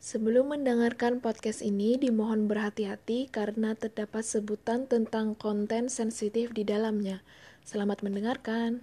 Sebelum 0.00 0.56
mendengarkan 0.56 1.20
podcast 1.20 1.60
ini, 1.60 2.00
dimohon 2.00 2.48
berhati-hati 2.48 3.28
karena 3.28 3.76
terdapat 3.76 4.24
sebutan 4.24 4.88
tentang 4.88 5.36
konten 5.36 5.92
sensitif 5.92 6.56
di 6.56 6.64
dalamnya. 6.64 7.20
Selamat 7.68 8.00
mendengarkan. 8.00 8.80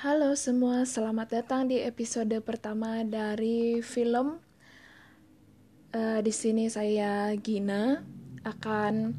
Halo 0.00 0.32
semua, 0.32 0.88
selamat 0.88 1.28
datang 1.28 1.68
di 1.68 1.84
episode 1.84 2.32
pertama 2.40 3.04
dari 3.04 3.84
film. 3.84 4.40
Uh, 5.92 6.24
di 6.24 6.32
sini 6.32 6.72
saya 6.72 7.36
Gina 7.36 8.00
akan 8.48 9.12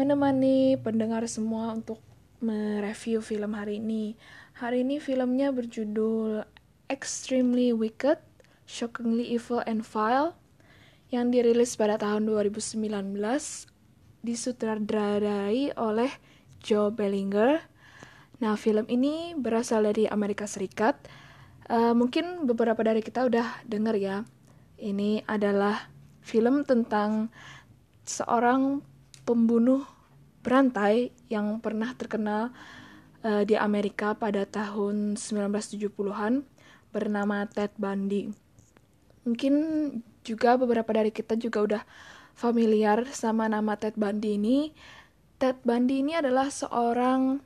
menemani 0.00 0.80
pendengar 0.80 1.28
semua 1.28 1.76
untuk 1.76 2.00
mereview 2.40 3.20
film 3.20 3.52
hari 3.52 3.78
ini. 3.78 4.16
Hari 4.56 4.84
ini 4.84 4.96
filmnya 5.00 5.52
berjudul 5.52 6.44
Extremely 6.88 7.72
Wicked, 7.76 8.20
Shockingly 8.64 9.28
Evil 9.28 9.60
and 9.68 9.84
Vile 9.84 10.36
yang 11.12 11.28
dirilis 11.28 11.76
pada 11.76 12.00
tahun 12.00 12.26
2019 12.28 12.80
disutradarai 14.24 15.76
oleh 15.76 16.10
Joe 16.60 16.92
Bellinger. 16.92 17.60
Nah, 18.40 18.56
film 18.56 18.88
ini 18.88 19.36
berasal 19.36 19.84
dari 19.88 20.08
Amerika 20.08 20.48
Serikat. 20.48 20.96
Uh, 21.70 21.92
mungkin 21.94 22.48
beberapa 22.48 22.80
dari 22.80 23.04
kita 23.04 23.28
udah 23.28 23.64
dengar 23.68 23.96
ya. 23.96 24.24
Ini 24.80 25.28
adalah 25.28 25.92
film 26.24 26.64
tentang 26.64 27.28
seorang 28.08 28.80
pembunuh 29.28 29.84
berantai 30.40 31.12
yang 31.28 31.60
pernah 31.60 31.92
terkenal 31.96 32.52
uh, 33.24 33.42
di 33.44 33.56
Amerika 33.56 34.16
pada 34.16 34.44
tahun 34.48 35.16
1970-an 35.16 36.44
bernama 36.90 37.46
Ted 37.46 37.76
Bundy. 37.76 38.32
Mungkin 39.28 39.54
juga 40.24 40.56
beberapa 40.56 40.90
dari 40.90 41.12
kita 41.12 41.36
juga 41.36 41.58
udah 41.64 41.82
familiar 42.36 43.04
sama 43.12 43.46
nama 43.46 43.76
Ted 43.76 44.00
Bundy 44.00 44.40
ini. 44.40 44.58
Ted 45.40 45.60
Bundy 45.64 46.04
ini 46.04 46.16
adalah 46.16 46.48
seorang 46.48 47.40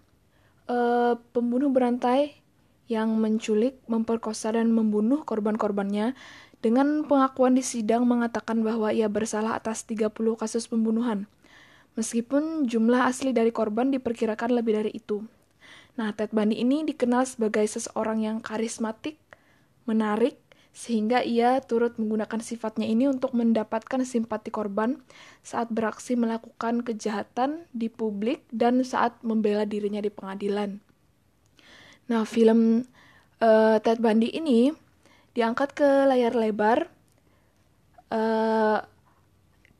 uh, 0.70 1.14
pembunuh 1.34 1.70
berantai 1.70 2.38
yang 2.84 3.16
menculik, 3.16 3.80
memperkosa 3.88 4.54
dan 4.54 4.70
membunuh 4.70 5.24
korban-korbannya 5.24 6.12
dengan 6.60 7.04
pengakuan 7.04 7.56
di 7.56 7.64
sidang 7.64 8.08
mengatakan 8.08 8.64
bahwa 8.64 8.92
ia 8.92 9.08
bersalah 9.08 9.56
atas 9.56 9.84
30 9.84 10.12
kasus 10.36 10.64
pembunuhan 10.68 11.28
meskipun 11.94 12.66
jumlah 12.66 13.06
asli 13.06 13.30
dari 13.30 13.50
korban 13.50 13.90
diperkirakan 13.90 14.54
lebih 14.54 14.72
dari 14.82 14.90
itu. 14.94 15.22
Nah, 15.94 16.10
Ted 16.10 16.34
Bundy 16.34 16.58
ini 16.58 16.82
dikenal 16.82 17.22
sebagai 17.22 17.62
seseorang 17.70 18.22
yang 18.22 18.42
karismatik, 18.42 19.14
menarik, 19.86 20.38
sehingga 20.74 21.22
ia 21.22 21.62
turut 21.62 21.94
menggunakan 22.02 22.42
sifatnya 22.42 22.90
ini 22.90 23.06
untuk 23.06 23.30
mendapatkan 23.30 24.02
simpati 24.02 24.50
korban 24.50 24.98
saat 25.46 25.70
beraksi 25.70 26.18
melakukan 26.18 26.82
kejahatan 26.82 27.70
di 27.70 27.86
publik 27.86 28.42
dan 28.50 28.82
saat 28.82 29.14
membela 29.22 29.62
dirinya 29.62 30.02
di 30.02 30.10
pengadilan. 30.10 30.82
Nah, 32.10 32.26
film 32.26 32.82
uh, 33.38 33.78
Ted 33.78 34.02
Bundy 34.02 34.34
ini 34.34 34.74
diangkat 35.38 35.78
ke 35.78 35.88
layar 36.10 36.34
lebar 36.34 36.90
uh, 38.10 38.82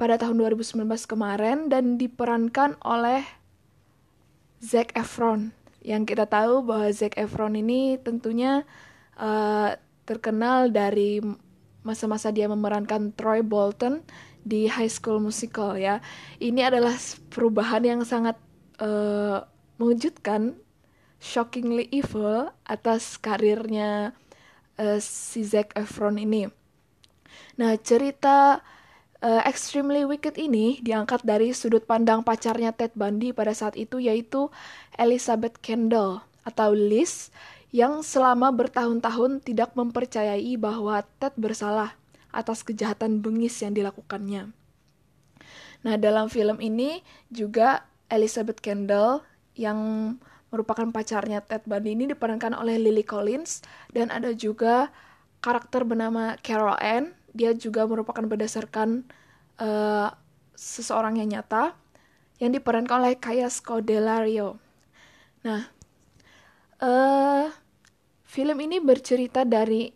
pada 0.04 0.20
tahun 0.20 0.36
2019 0.36 0.84
kemarin 1.08 1.72
dan 1.72 1.96
diperankan 1.96 2.76
oleh 2.84 3.24
Zac 4.60 4.92
Efron. 4.92 5.56
Yang 5.80 6.12
kita 6.12 6.28
tahu 6.28 6.60
bahwa 6.60 6.92
Zac 6.92 7.16
Efron 7.16 7.56
ini 7.56 7.96
tentunya 7.96 8.68
uh, 9.16 9.72
terkenal 10.04 10.68
dari 10.68 11.24
masa-masa 11.80 12.28
dia 12.28 12.52
memerankan 12.52 13.16
Troy 13.16 13.40
Bolton 13.40 14.04
di 14.44 14.68
High 14.68 14.92
School 14.92 15.24
Musical 15.24 15.80
ya. 15.80 16.04
Ini 16.36 16.68
adalah 16.68 17.00
perubahan 17.32 17.80
yang 17.88 18.00
sangat 18.04 18.36
uh, 18.84 19.40
mengejutkan, 19.80 20.52
shockingly 21.16 21.88
evil 21.88 22.52
atas 22.68 23.16
karirnya 23.16 24.12
uh, 24.76 25.00
si 25.00 25.48
Zac 25.48 25.72
Efron 25.72 26.20
ini. 26.20 26.52
Nah, 27.56 27.72
cerita 27.80 28.60
uh, 29.24 29.42
Extremely 29.48 30.04
Wicked 30.04 30.36
ini 30.36 30.84
diangkat 30.84 31.24
dari 31.24 31.56
sudut 31.56 31.88
pandang 31.88 32.20
pacarnya 32.20 32.76
Ted 32.76 32.92
Bundy 32.92 33.32
pada 33.32 33.56
saat 33.56 33.74
itu 33.80 33.96
yaitu 33.96 34.52
Elizabeth 35.00 35.56
Kendall 35.64 36.20
atau 36.44 36.76
Liz 36.76 37.32
yang 37.72 38.04
selama 38.04 38.52
bertahun-tahun 38.54 39.42
tidak 39.42 39.72
mempercayai 39.74 40.54
bahwa 40.60 41.00
Ted 41.18 41.34
bersalah 41.40 41.96
atas 42.30 42.62
kejahatan 42.62 43.24
bengis 43.24 43.56
yang 43.64 43.74
dilakukannya. 43.74 44.52
Nah, 45.82 45.96
dalam 45.98 46.30
film 46.30 46.60
ini 46.62 47.02
juga 47.32 47.82
Elizabeth 48.12 48.60
Kendall 48.62 49.24
yang 49.58 49.78
merupakan 50.54 50.86
pacarnya 50.94 51.42
Ted 51.42 51.66
Bundy 51.66 51.98
ini 51.98 52.04
diperankan 52.14 52.54
oleh 52.54 52.78
Lily 52.78 53.02
Collins 53.02 53.66
dan 53.90 54.14
ada 54.14 54.30
juga 54.30 54.94
karakter 55.42 55.82
bernama 55.82 56.38
Carol 56.46 56.78
Ann 56.78 57.10
dia 57.34 57.50
juga 57.52 57.82
merupakan 57.84 58.22
berdasarkan 58.22 59.02
uh, 59.58 60.08
seseorang 60.54 61.18
yang 61.18 61.34
nyata 61.34 61.74
yang 62.38 62.54
diperankan 62.54 63.02
oleh 63.02 63.18
Kaya 63.18 63.50
Scodelario. 63.50 64.58
Nah, 65.42 65.66
uh, 66.78 67.50
film 68.22 68.58
ini 68.62 68.78
bercerita 68.78 69.42
dari 69.42 69.90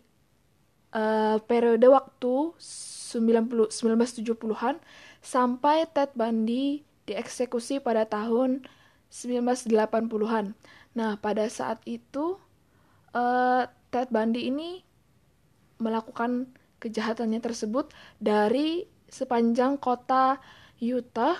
uh, 0.93 1.39
periode 1.43 1.87
waktu 1.87 2.53
90 2.59 3.73
1970-an 3.73 4.79
sampai 5.19 5.89
Ted 5.89 6.13
Bundy 6.13 6.85
dieksekusi 7.09 7.81
pada 7.81 8.05
tahun 8.05 8.63
1980-an. 9.09 10.53
Nah, 10.93 11.11
pada 11.17 11.49
saat 11.49 11.81
itu 11.89 12.37
uh, 13.17 13.63
Ted 13.89 14.13
Bundy 14.13 14.53
ini 14.53 14.85
melakukan 15.81 16.53
kejahatannya 16.79 17.43
tersebut 17.43 17.91
dari 18.17 18.87
sepanjang 19.11 19.77
kota 19.77 20.39
Utah, 20.79 21.35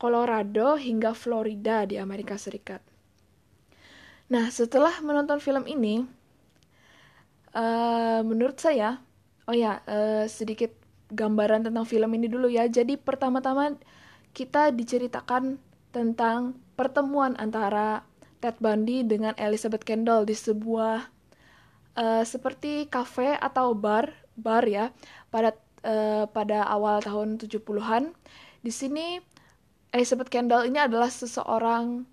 Colorado, 0.00 0.74
hingga 0.74 1.14
Florida 1.14 1.86
di 1.86 1.96
Amerika 2.00 2.34
Serikat. 2.34 2.82
Nah, 4.30 4.50
setelah 4.50 4.98
menonton 5.02 5.38
film 5.38 5.66
ini, 5.66 6.02
uh, 7.54 8.20
menurut 8.22 8.58
saya, 8.58 8.98
oh 9.46 9.54
ya, 9.54 9.82
uh, 9.86 10.26
sedikit 10.26 10.74
gambaran 11.10 11.66
tentang 11.66 11.86
film 11.86 12.10
ini 12.14 12.30
dulu 12.30 12.46
ya. 12.46 12.66
Jadi 12.70 12.94
pertama-tama 12.94 13.74
kita 14.30 14.70
diceritakan 14.70 15.58
tentang 15.90 16.54
pertemuan 16.78 17.34
antara 17.38 18.06
Ted 18.38 18.56
Bundy 18.62 19.02
dengan 19.02 19.34
Elizabeth 19.36 19.82
Kendall 19.82 20.24
di 20.24 20.38
sebuah 20.38 21.10
uh, 21.98 22.22
seperti 22.24 22.86
kafe 22.86 23.34
atau 23.36 23.74
bar 23.74 24.14
bar 24.36 24.66
ya 24.66 24.94
pada 25.32 25.56
uh, 25.82 26.26
pada 26.30 26.66
awal 26.68 27.02
tahun 27.02 27.40
70-an. 27.40 28.14
Di 28.60 28.72
sini 28.72 29.18
Elizabeth 29.90 30.30
Kendall 30.30 30.70
ini 30.70 30.78
adalah 30.78 31.10
seseorang 31.10 32.04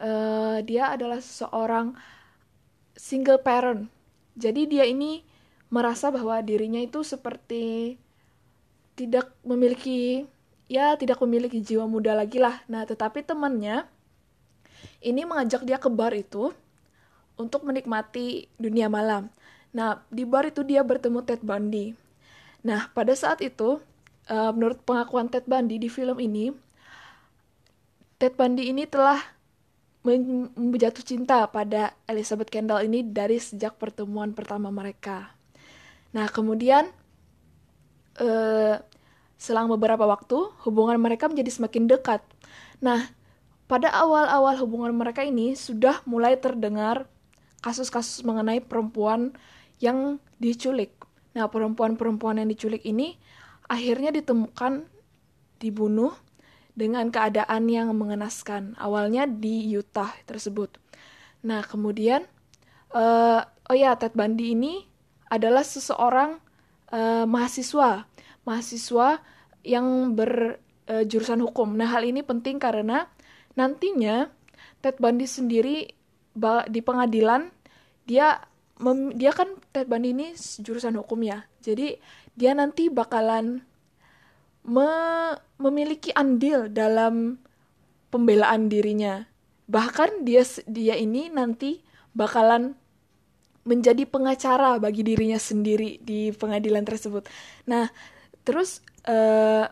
uh, 0.00 0.58
dia 0.64 0.94
adalah 0.96 1.20
seseorang 1.22 1.94
single 2.96 3.40
parent. 3.40 3.88
Jadi 4.36 4.68
dia 4.68 4.84
ini 4.84 5.24
merasa 5.72 6.12
bahwa 6.12 6.38
dirinya 6.40 6.80
itu 6.80 7.02
seperti 7.02 7.96
tidak 8.96 9.28
memiliki 9.44 10.24
ya 10.66 10.96
tidak 10.98 11.20
memiliki 11.22 11.62
jiwa 11.62 11.86
muda 11.86 12.16
lagi 12.16 12.40
lah. 12.40 12.64
Nah, 12.66 12.88
tetapi 12.88 13.22
temannya 13.22 13.86
ini 15.04 15.22
mengajak 15.22 15.62
dia 15.62 15.78
ke 15.78 15.86
bar 15.92 16.12
itu 16.16 16.50
untuk 17.36 17.62
menikmati 17.68 18.48
dunia 18.56 18.88
malam. 18.88 19.28
Nah, 19.76 20.00
di 20.08 20.24
bar 20.24 20.48
itu 20.48 20.64
dia 20.64 20.80
bertemu 20.80 21.20
Ted 21.20 21.44
Bundy. 21.44 21.92
Nah, 22.64 22.88
pada 22.96 23.12
saat 23.12 23.44
itu, 23.44 23.76
uh, 24.32 24.50
menurut 24.56 24.80
pengakuan 24.88 25.28
Ted 25.28 25.44
Bundy 25.44 25.76
di 25.76 25.92
film 25.92 26.16
ini, 26.16 26.48
Ted 28.16 28.40
Bundy 28.40 28.72
ini 28.72 28.88
telah 28.88 29.20
menjatuh 30.56 31.02
cinta 31.02 31.44
pada 31.50 31.90
Elizabeth 32.06 32.46
Kendall 32.46 32.86
ini 32.86 33.02
dari 33.02 33.42
sejak 33.42 33.74
pertemuan 33.74 34.32
pertama 34.32 34.70
mereka. 34.70 35.34
Nah, 36.14 36.30
kemudian 36.30 36.88
uh, 38.22 38.80
selang 39.36 39.68
beberapa 39.68 40.06
waktu, 40.08 40.56
hubungan 40.64 40.96
mereka 40.96 41.28
menjadi 41.28 41.52
semakin 41.52 41.90
dekat. 41.90 42.24
Nah, 42.80 43.10
pada 43.66 43.90
awal-awal 43.92 44.56
hubungan 44.62 44.94
mereka 44.94 45.26
ini 45.26 45.58
sudah 45.58 46.00
mulai 46.06 46.38
terdengar 46.38 47.10
kasus-kasus 47.66 48.22
mengenai 48.22 48.62
perempuan 48.62 49.34
yang 49.82 50.22
diculik. 50.40 50.92
Nah, 51.36 51.48
perempuan-perempuan 51.52 52.40
yang 52.40 52.48
diculik 52.48 52.84
ini 52.88 53.16
akhirnya 53.66 54.14
ditemukan 54.14 54.88
dibunuh 55.60 56.12
dengan 56.76 57.08
keadaan 57.12 57.68
yang 57.68 57.92
mengenaskan. 57.96 58.76
Awalnya 58.76 59.28
di 59.28 59.68
Utah 59.76 60.12
tersebut. 60.24 60.76
Nah, 61.44 61.64
kemudian 61.64 62.24
uh, 62.92 63.40
oh 63.44 63.76
ya 63.76 63.96
Ted 63.98 64.14
Bundy 64.16 64.54
ini 64.54 64.84
adalah 65.26 65.66
seseorang 65.66 66.38
uh, 66.94 67.26
mahasiswa 67.26 68.06
mahasiswa 68.46 69.20
yang 69.66 70.14
berjurusan 70.14 71.42
uh, 71.42 71.44
hukum. 71.50 71.74
Nah 71.74 71.90
hal 71.90 72.06
ini 72.06 72.22
penting 72.22 72.62
karena 72.62 73.10
nantinya 73.58 74.30
Ted 74.78 75.02
Bundy 75.02 75.26
sendiri 75.26 75.90
di 76.70 76.80
pengadilan 76.84 77.50
dia 78.06 78.38
mem, 78.80 79.16
dia 79.16 79.32
kan 79.32 79.56
Ted 79.72 79.88
Bundy 79.88 80.12
ini 80.12 80.36
jurusan 80.36 80.96
hukum 81.00 81.20
ya. 81.24 81.44
Jadi 81.64 81.96
dia 82.36 82.52
nanti 82.52 82.92
bakalan 82.92 83.64
me, 84.66 84.90
memiliki 85.56 86.12
andil 86.12 86.68
dalam 86.68 87.40
pembelaan 88.12 88.68
dirinya. 88.68 89.24
Bahkan 89.66 90.22
dia 90.22 90.44
dia 90.68 90.94
ini 90.94 91.32
nanti 91.32 91.82
bakalan 92.12 92.76
menjadi 93.66 94.06
pengacara 94.06 94.78
bagi 94.78 95.02
dirinya 95.02 95.42
sendiri 95.42 95.98
di 95.98 96.30
pengadilan 96.30 96.86
tersebut. 96.86 97.26
Nah, 97.66 97.90
terus 98.46 98.78
uh, 99.10 99.66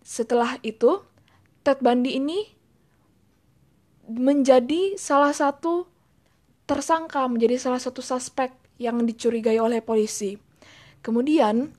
setelah 0.00 0.56
itu 0.64 1.04
Ted 1.60 1.84
Bundy 1.84 2.16
ini 2.16 2.48
menjadi 4.08 4.96
salah 4.96 5.36
satu 5.36 5.84
tersangka, 6.68 7.24
menjadi 7.24 7.56
salah 7.56 7.80
satu 7.80 8.04
suspek 8.04 8.52
yang 8.76 9.00
dicurigai 9.08 9.56
oleh 9.56 9.80
polisi. 9.80 10.36
Kemudian 11.00 11.72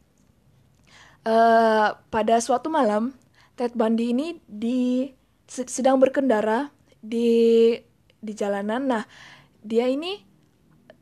uh, 1.29 1.89
pada 2.09 2.35
suatu 2.41 2.73
malam 2.73 3.13
Ted 3.53 3.77
Bundy 3.77 4.11
ini 4.11 4.27
di 4.49 5.05
sedang 5.45 6.01
berkendara 6.01 6.73
di 6.97 7.75
di 8.19 8.33
jalanan. 8.33 8.89
Nah, 8.89 9.03
dia 9.61 9.85
ini 9.85 10.25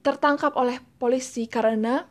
tertangkap 0.04 0.54
oleh 0.60 0.84
polisi 1.00 1.48
karena 1.48 2.04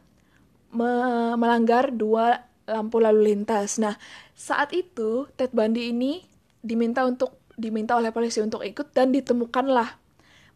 me 0.73 0.91
melanggar 1.37 1.93
dua 1.93 2.41
lampu 2.67 2.99
lalu 2.99 3.37
lintas. 3.37 3.79
Nah, 3.79 3.95
saat 4.35 4.73
itu 4.73 5.29
Ted 5.37 5.53
Bundy 5.53 5.93
ini 5.93 6.25
diminta 6.65 7.07
untuk 7.07 7.39
diminta 7.57 7.97
oleh 7.97 8.11
polisi 8.13 8.43
untuk 8.43 8.61
ikut 8.65 8.93
dan 8.93 9.15
ditemukanlah 9.15 10.06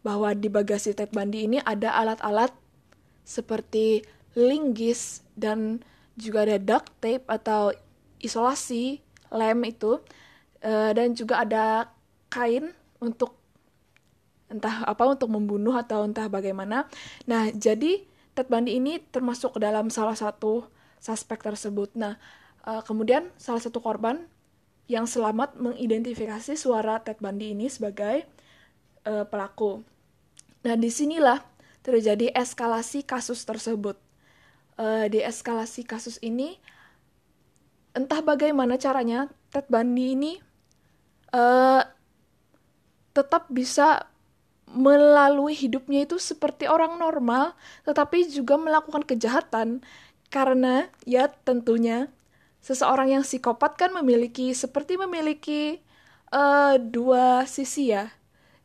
bahwa 0.01 0.33
di 0.33 0.49
bagasi 0.49 0.97
Ted 0.97 1.13
Bundy 1.13 1.45
ini 1.45 1.61
ada 1.61 1.93
alat-alat 1.93 2.53
seperti 3.21 4.01
linggis 4.33 5.21
dan 5.37 5.85
juga 6.17 6.43
ada 6.45 6.57
duct 6.57 6.89
tape 6.99 7.25
atau 7.29 7.71
isolasi 8.21 9.01
lem 9.31 9.59
itu 9.65 10.01
uh, 10.65 10.91
dan 10.91 11.13
juga 11.17 11.45
ada 11.45 11.89
kain 12.29 12.73
untuk 13.01 13.37
entah 14.51 14.83
apa 14.83 15.07
untuk 15.07 15.31
membunuh 15.31 15.71
atau 15.73 16.03
entah 16.03 16.27
bagaimana. 16.27 16.91
Nah, 17.23 17.49
jadi 17.55 18.03
Ted 18.35 18.51
Bundy 18.51 18.79
ini 18.79 18.99
termasuk 18.99 19.55
dalam 19.59 19.87
salah 19.87 20.15
satu 20.15 20.67
suspek 20.99 21.39
tersebut. 21.39 21.95
Nah, 21.95 22.19
uh, 22.67 22.83
kemudian 22.83 23.31
salah 23.39 23.63
satu 23.63 23.79
korban 23.79 24.27
yang 24.91 25.07
selamat 25.07 25.55
mengidentifikasi 25.55 26.59
suara 26.59 26.99
Ted 26.99 27.23
Bundy 27.23 27.55
ini 27.55 27.71
sebagai 27.71 28.27
uh, 29.05 29.25
pelaku. 29.25 29.81
Nah, 30.61 30.77
di 30.77 30.89
sinilah 30.93 31.41
terjadi 31.81 32.29
eskalasi 32.37 33.01
kasus 33.01 33.41
tersebut. 33.45 33.97
Uh, 34.77 35.05
di 35.09 35.21
eskalasi 35.21 35.85
kasus 35.85 36.17
ini, 36.21 36.57
entah 37.93 38.21
bagaimana 38.23 38.77
caranya, 38.81 39.29
Ted 39.51 39.67
Bundy 39.67 40.15
ini 40.15 40.33
uh, 41.35 41.83
tetap 43.11 43.51
bisa 43.51 44.07
melalui 44.71 45.51
hidupnya 45.51 46.07
itu 46.07 46.15
seperti 46.15 46.65
orang 46.71 46.95
normal, 46.95 47.53
tetapi 47.83 48.31
juga 48.31 48.55
melakukan 48.55 49.03
kejahatan 49.03 49.83
karena 50.31 50.87
ya 51.03 51.27
tentunya 51.43 52.07
seseorang 52.63 53.19
yang 53.19 53.23
psikopat 53.27 53.75
kan 53.75 53.91
memiliki 53.91 54.55
seperti 54.55 54.95
memiliki 54.95 55.83
uh, 56.31 56.79
dua 56.79 57.43
sisi 57.43 57.91
ya. 57.91 58.07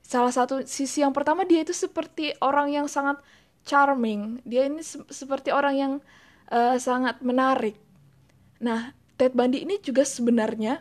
Salah 0.07 0.31
satu 0.31 0.63
sisi 0.63 1.03
yang 1.03 1.11
pertama 1.11 1.43
dia 1.43 1.67
itu 1.67 1.75
seperti 1.75 2.31
orang 2.39 2.71
yang 2.71 2.87
sangat 2.87 3.19
charming. 3.67 4.39
Dia 4.47 4.71
ini 4.71 4.79
se 4.79 5.03
seperti 5.11 5.51
orang 5.51 5.75
yang 5.75 5.93
uh, 6.55 6.79
sangat 6.79 7.19
menarik. 7.27 7.75
Nah, 8.63 8.95
Ted 9.19 9.35
Bundy 9.35 9.67
ini 9.67 9.83
juga 9.83 10.07
sebenarnya 10.07 10.79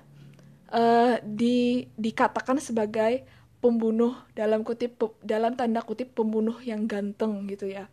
uh, 0.70 1.18
di 1.26 1.90
dikatakan 1.98 2.62
sebagai 2.62 3.26
pembunuh 3.66 4.14
dalam 4.38 4.62
kutip 4.62 5.02
dalam 5.26 5.58
tanda 5.58 5.82
kutip 5.82 6.14
pembunuh 6.14 6.62
yang 6.62 6.86
ganteng 6.86 7.50
gitu 7.50 7.66
ya. 7.66 7.90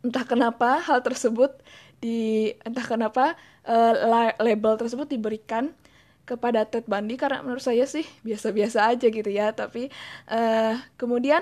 Entah 0.00 0.24
kenapa 0.24 0.80
hal 0.80 1.04
tersebut 1.04 1.60
di 2.00 2.48
entah 2.64 2.88
kenapa 2.88 3.36
uh, 3.68 4.32
label 4.40 4.80
tersebut 4.80 5.12
diberikan 5.12 5.76
kepada 6.28 6.68
Ted 6.68 6.84
Bundy 6.84 7.16
karena 7.16 7.40
menurut 7.40 7.64
saya 7.64 7.88
sih 7.88 8.04
biasa-biasa 8.26 8.92
aja 8.92 9.08
gitu 9.08 9.30
ya 9.32 9.56
tapi 9.56 9.88
uh, 10.28 10.76
kemudian 11.00 11.40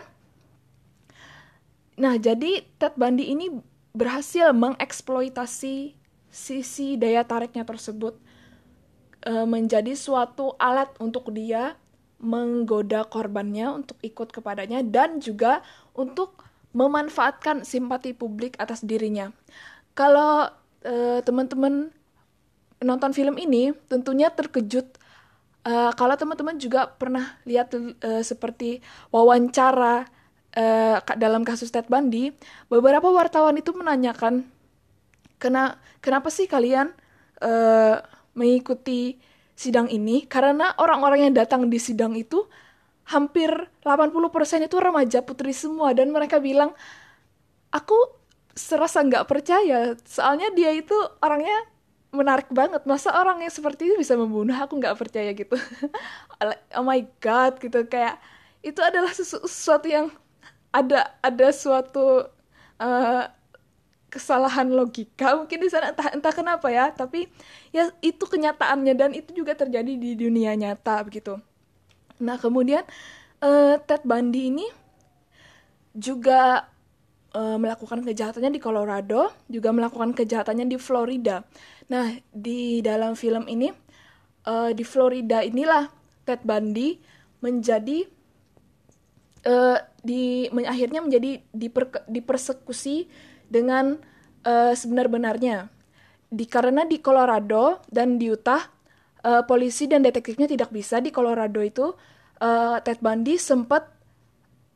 nah 1.98 2.14
jadi 2.14 2.62
Ted 2.78 2.94
Bundy 2.94 3.34
ini 3.34 3.50
berhasil 3.90 4.54
mengeksploitasi 4.54 5.98
sisi 6.30 6.88
daya 7.00 7.26
tariknya 7.26 7.66
tersebut 7.66 8.14
uh, 9.26 9.48
menjadi 9.48 9.98
suatu 9.98 10.54
alat 10.60 10.92
untuk 11.02 11.34
dia 11.34 11.74
menggoda 12.16 13.04
korbannya 13.04 13.68
untuk 13.72 13.98
ikut 14.00 14.32
kepadanya 14.32 14.80
dan 14.80 15.20
juga 15.20 15.60
untuk 15.92 16.46
memanfaatkan 16.76 17.64
simpati 17.64 18.12
publik 18.12 18.56
atas 18.60 18.84
dirinya. 18.84 19.32
Kalau 19.96 20.48
uh, 20.84 21.20
teman-teman 21.24 21.92
nonton 22.82 23.12
film 23.16 23.36
ini 23.40 23.72
tentunya 23.88 24.28
terkejut. 24.32 24.86
Uh, 25.66 25.90
kalau 25.98 26.14
teman-teman 26.14 26.54
juga 26.62 26.86
pernah 26.86 27.34
lihat 27.42 27.74
uh, 27.74 28.22
seperti 28.22 28.78
wawancara 29.10 30.06
uh, 30.54 30.96
dalam 31.18 31.42
kasus 31.42 31.74
Ted 31.74 31.90
Bundy 31.90 32.30
beberapa 32.70 33.10
wartawan 33.10 33.58
itu 33.58 33.74
menanyakan 33.74 34.46
kena 35.42 35.82
kenapa 35.98 36.30
sih 36.30 36.46
kalian 36.46 36.94
uh, 37.42 37.98
mengikuti 38.38 39.18
sidang 39.58 39.90
ini? 39.90 40.24
Karena 40.30 40.70
orang-orang 40.78 41.26
yang 41.28 41.34
datang 41.34 41.66
di 41.66 41.82
sidang 41.82 42.14
itu 42.14 42.46
hampir 43.10 43.50
80% 43.82 44.66
itu 44.66 44.76
remaja 44.78 45.20
putri 45.26 45.50
semua. 45.50 45.90
Dan 45.98 46.14
mereka 46.14 46.38
bilang 46.38 46.78
aku 47.74 47.96
serasa 48.56 49.04
nggak 49.04 49.28
percaya 49.28 49.92
soalnya 50.08 50.48
dia 50.56 50.72
itu 50.72 50.96
orangnya 51.20 51.68
menarik 52.14 52.48
banget. 52.52 52.82
Masa 52.86 53.14
orang 53.14 53.42
yang 53.42 53.52
seperti 53.52 53.90
itu 53.90 53.94
bisa 53.98 54.14
membunuh? 54.14 54.54
Aku 54.54 54.78
nggak 54.78 54.96
percaya 54.98 55.30
gitu. 55.34 55.56
Oh 56.76 56.84
my 56.84 57.00
god 57.24 57.56
gitu. 57.56 57.88
Kayak 57.88 58.20
itu 58.60 58.80
adalah 58.84 59.08
sesu 59.16 59.40
sesuatu 59.48 59.88
yang 59.88 60.12
ada 60.68 61.16
ada 61.24 61.48
suatu 61.48 62.28
uh, 62.76 63.24
kesalahan 64.12 64.68
logika 64.68 65.32
mungkin 65.36 65.58
di 65.64 65.68
sana. 65.72 65.92
Entah 65.96 66.12
entah 66.12 66.34
kenapa 66.34 66.68
ya. 66.68 66.92
Tapi 66.92 67.26
ya 67.72 67.88
itu 68.04 68.24
kenyataannya 68.24 68.94
dan 68.96 69.10
itu 69.16 69.32
juga 69.32 69.56
terjadi 69.56 69.92
di 69.96 70.12
dunia 70.12 70.52
nyata 70.52 71.00
begitu. 71.04 71.40
Nah 72.20 72.36
kemudian 72.36 72.84
uh, 73.40 73.76
Ted 73.84 74.04
Bundy 74.04 74.52
ini 74.52 74.66
juga 75.96 76.68
uh, 77.36 77.60
melakukan 77.60 78.00
kejahatannya 78.00 78.56
di 78.56 78.60
Colorado, 78.62 79.28
juga 79.52 79.68
melakukan 79.76 80.16
kejahatannya 80.16 80.64
di 80.64 80.80
Florida. 80.80 81.44
Nah, 81.92 82.16
di 82.32 82.80
dalam 82.80 83.12
film 83.12 83.44
ini, 83.52 83.68
uh, 84.48 84.72
di 84.72 84.84
Florida 84.88 85.44
inilah 85.44 85.92
Ted 86.24 86.40
Bundy 86.42 86.96
menjadi 87.44 88.08
uh, 89.44 89.78
di 90.00 90.48
men, 90.50 90.64
akhirnya 90.64 91.04
menjadi 91.04 91.44
diper, 91.52 92.08
dipersekusi 92.08 93.06
dengan 93.46 94.00
uh, 94.48 94.72
sebenar-benarnya. 94.72 95.68
Di 96.26 96.48
karena 96.48 96.82
di 96.82 96.98
Colorado 96.98 97.84
dan 97.86 98.18
di 98.18 98.32
Utah 98.32 98.64
uh, 99.22 99.46
polisi 99.46 99.86
dan 99.86 100.02
detektifnya 100.02 100.50
tidak 100.50 100.74
bisa 100.74 100.98
di 100.98 101.14
Colorado 101.14 101.62
itu 101.62 101.94
uh, 102.42 102.76
Ted 102.82 102.98
Bundy 102.98 103.38
sempat 103.38 103.86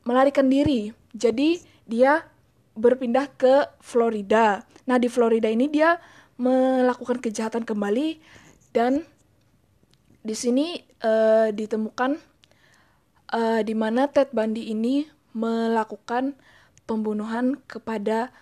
melarikan 0.07 0.47
diri. 0.47 0.95
Jadi 1.11 1.59
dia 1.83 2.30
berpindah 2.75 3.27
ke 3.35 3.67
Florida. 3.83 4.63
Nah, 4.87 4.97
di 4.97 5.11
Florida 5.11 5.51
ini 5.51 5.67
dia 5.67 5.99
melakukan 6.39 7.21
kejahatan 7.21 7.67
kembali 7.67 8.17
dan 8.73 9.05
di 10.21 10.33
sini 10.37 10.79
uh, 11.03 11.49
ditemukan 11.51 12.17
uh, 13.33 13.61
di 13.61 13.73
mana 13.75 14.07
Ted 14.09 14.31
Bundy 14.31 14.71
ini 14.71 15.05
melakukan 15.33 16.37
pembunuhan 16.85 17.59
kepada 17.65 18.33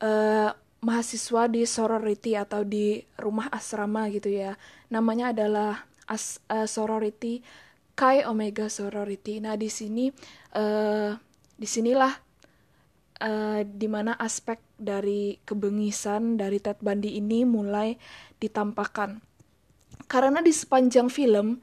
uh, 0.00 0.54
mahasiswa 0.82 1.46
di 1.46 1.62
sorority 1.62 2.34
atau 2.34 2.66
di 2.66 3.02
rumah 3.18 3.46
asrama 3.54 4.10
gitu 4.10 4.30
ya. 4.30 4.58
Namanya 4.90 5.30
adalah 5.30 5.86
as, 6.10 6.42
uh, 6.50 6.66
sorority 6.66 7.42
Chi 7.92 8.24
Omega 8.24 8.72
Sorority. 8.72 9.38
Nah, 9.44 9.54
di 9.54 9.68
sini 9.68 10.08
uh, 10.56 11.12
di 11.54 11.68
sinilah 11.68 12.31
uh, 13.22 13.62
di 13.62 13.86
mana 13.86 14.18
aspek 14.18 14.58
dari 14.74 15.38
kebengisan 15.46 16.34
dari 16.34 16.58
Ted 16.58 16.82
Bundy 16.82 17.14
ini 17.16 17.46
mulai 17.46 17.94
ditampakkan. 18.42 19.22
Karena 20.10 20.42
di 20.42 20.50
sepanjang 20.50 21.08
film 21.08 21.62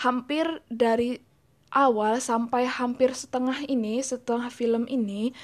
hampir 0.00 0.64
dari 0.72 1.20
awal 1.70 2.18
sampai 2.24 2.64
hampir 2.64 3.12
setengah 3.12 3.68
ini, 3.68 4.00
setengah 4.00 4.48
film 4.48 4.88
ini, 4.88 5.36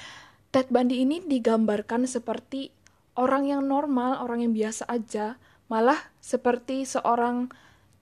Ted 0.49 0.67
Bundy 0.73 1.05
ini 1.05 1.21
digambarkan 1.23 2.09
seperti 2.09 2.73
orang 3.15 3.47
yang 3.47 3.63
normal, 3.69 4.19
orang 4.19 4.43
yang 4.43 4.53
biasa 4.57 4.89
aja, 4.89 5.39
malah 5.71 6.11
seperti 6.19 6.83
seorang 6.83 7.47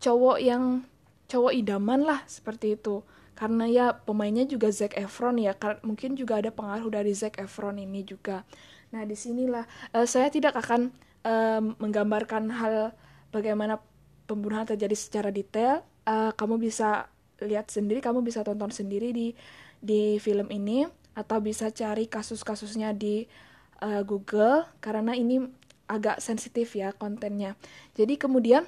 cowok 0.02 0.38
yang 0.42 0.88
cowok 1.30 1.54
idaman 1.54 2.02
lah 2.02 2.26
seperti 2.26 2.74
itu 2.74 3.06
karena 3.40 3.66
ya 3.72 3.86
pemainnya 3.96 4.44
juga 4.44 4.68
Zac 4.68 5.00
Efron 5.00 5.40
ya 5.40 5.56
mungkin 5.88 6.20
juga 6.20 6.44
ada 6.44 6.52
pengaruh 6.52 6.92
dari 6.92 7.16
Zac 7.16 7.40
Efron 7.40 7.80
ini 7.80 8.04
juga. 8.04 8.44
Nah 8.92 9.08
di 9.08 9.16
sinilah 9.16 9.64
uh, 9.96 10.04
saya 10.04 10.28
tidak 10.28 10.60
akan 10.60 10.92
uh, 11.24 11.64
menggambarkan 11.80 12.52
hal 12.52 12.92
bagaimana 13.32 13.80
pembunuhan 14.28 14.68
terjadi 14.68 14.92
secara 14.92 15.32
detail. 15.32 15.88
Uh, 16.04 16.36
kamu 16.36 16.60
bisa 16.60 17.08
lihat 17.40 17.72
sendiri 17.72 18.04
kamu 18.04 18.28
bisa 18.28 18.44
tonton 18.44 18.76
sendiri 18.76 19.16
di 19.16 19.32
di 19.80 20.20
film 20.20 20.52
ini 20.52 20.84
atau 21.16 21.40
bisa 21.40 21.72
cari 21.72 22.12
kasus-kasusnya 22.12 22.92
di 22.92 23.24
uh, 23.80 24.04
Google 24.04 24.68
karena 24.84 25.16
ini 25.16 25.48
agak 25.88 26.20
sensitif 26.20 26.76
ya 26.76 26.92
kontennya. 26.92 27.56
Jadi 27.96 28.20
kemudian 28.20 28.68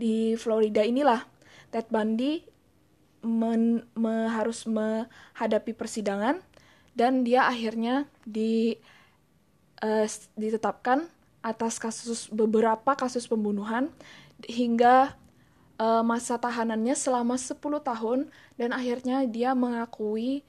di 0.00 0.32
Florida 0.40 0.80
inilah 0.80 1.28
Ted 1.68 1.92
Bundy 1.92 2.40
men, 3.20 3.84
me, 3.94 4.28
harus 4.28 4.64
menghadapi 4.64 5.72
persidangan 5.76 6.40
dan 6.96 7.22
dia 7.22 7.46
akhirnya 7.46 8.08
di 8.26 8.76
uh, 9.84 10.06
ditetapkan 10.36 11.08
atas 11.40 11.80
kasus 11.80 12.28
beberapa 12.28 12.92
kasus 12.96 13.24
pembunuhan 13.24 13.88
hingga 14.44 15.16
uh, 15.80 16.04
masa 16.04 16.36
tahanannya 16.36 16.92
selama 16.92 17.40
10 17.40 17.56
tahun 17.60 18.18
dan 18.60 18.70
akhirnya 18.76 19.24
dia 19.24 19.56
mengakui 19.56 20.44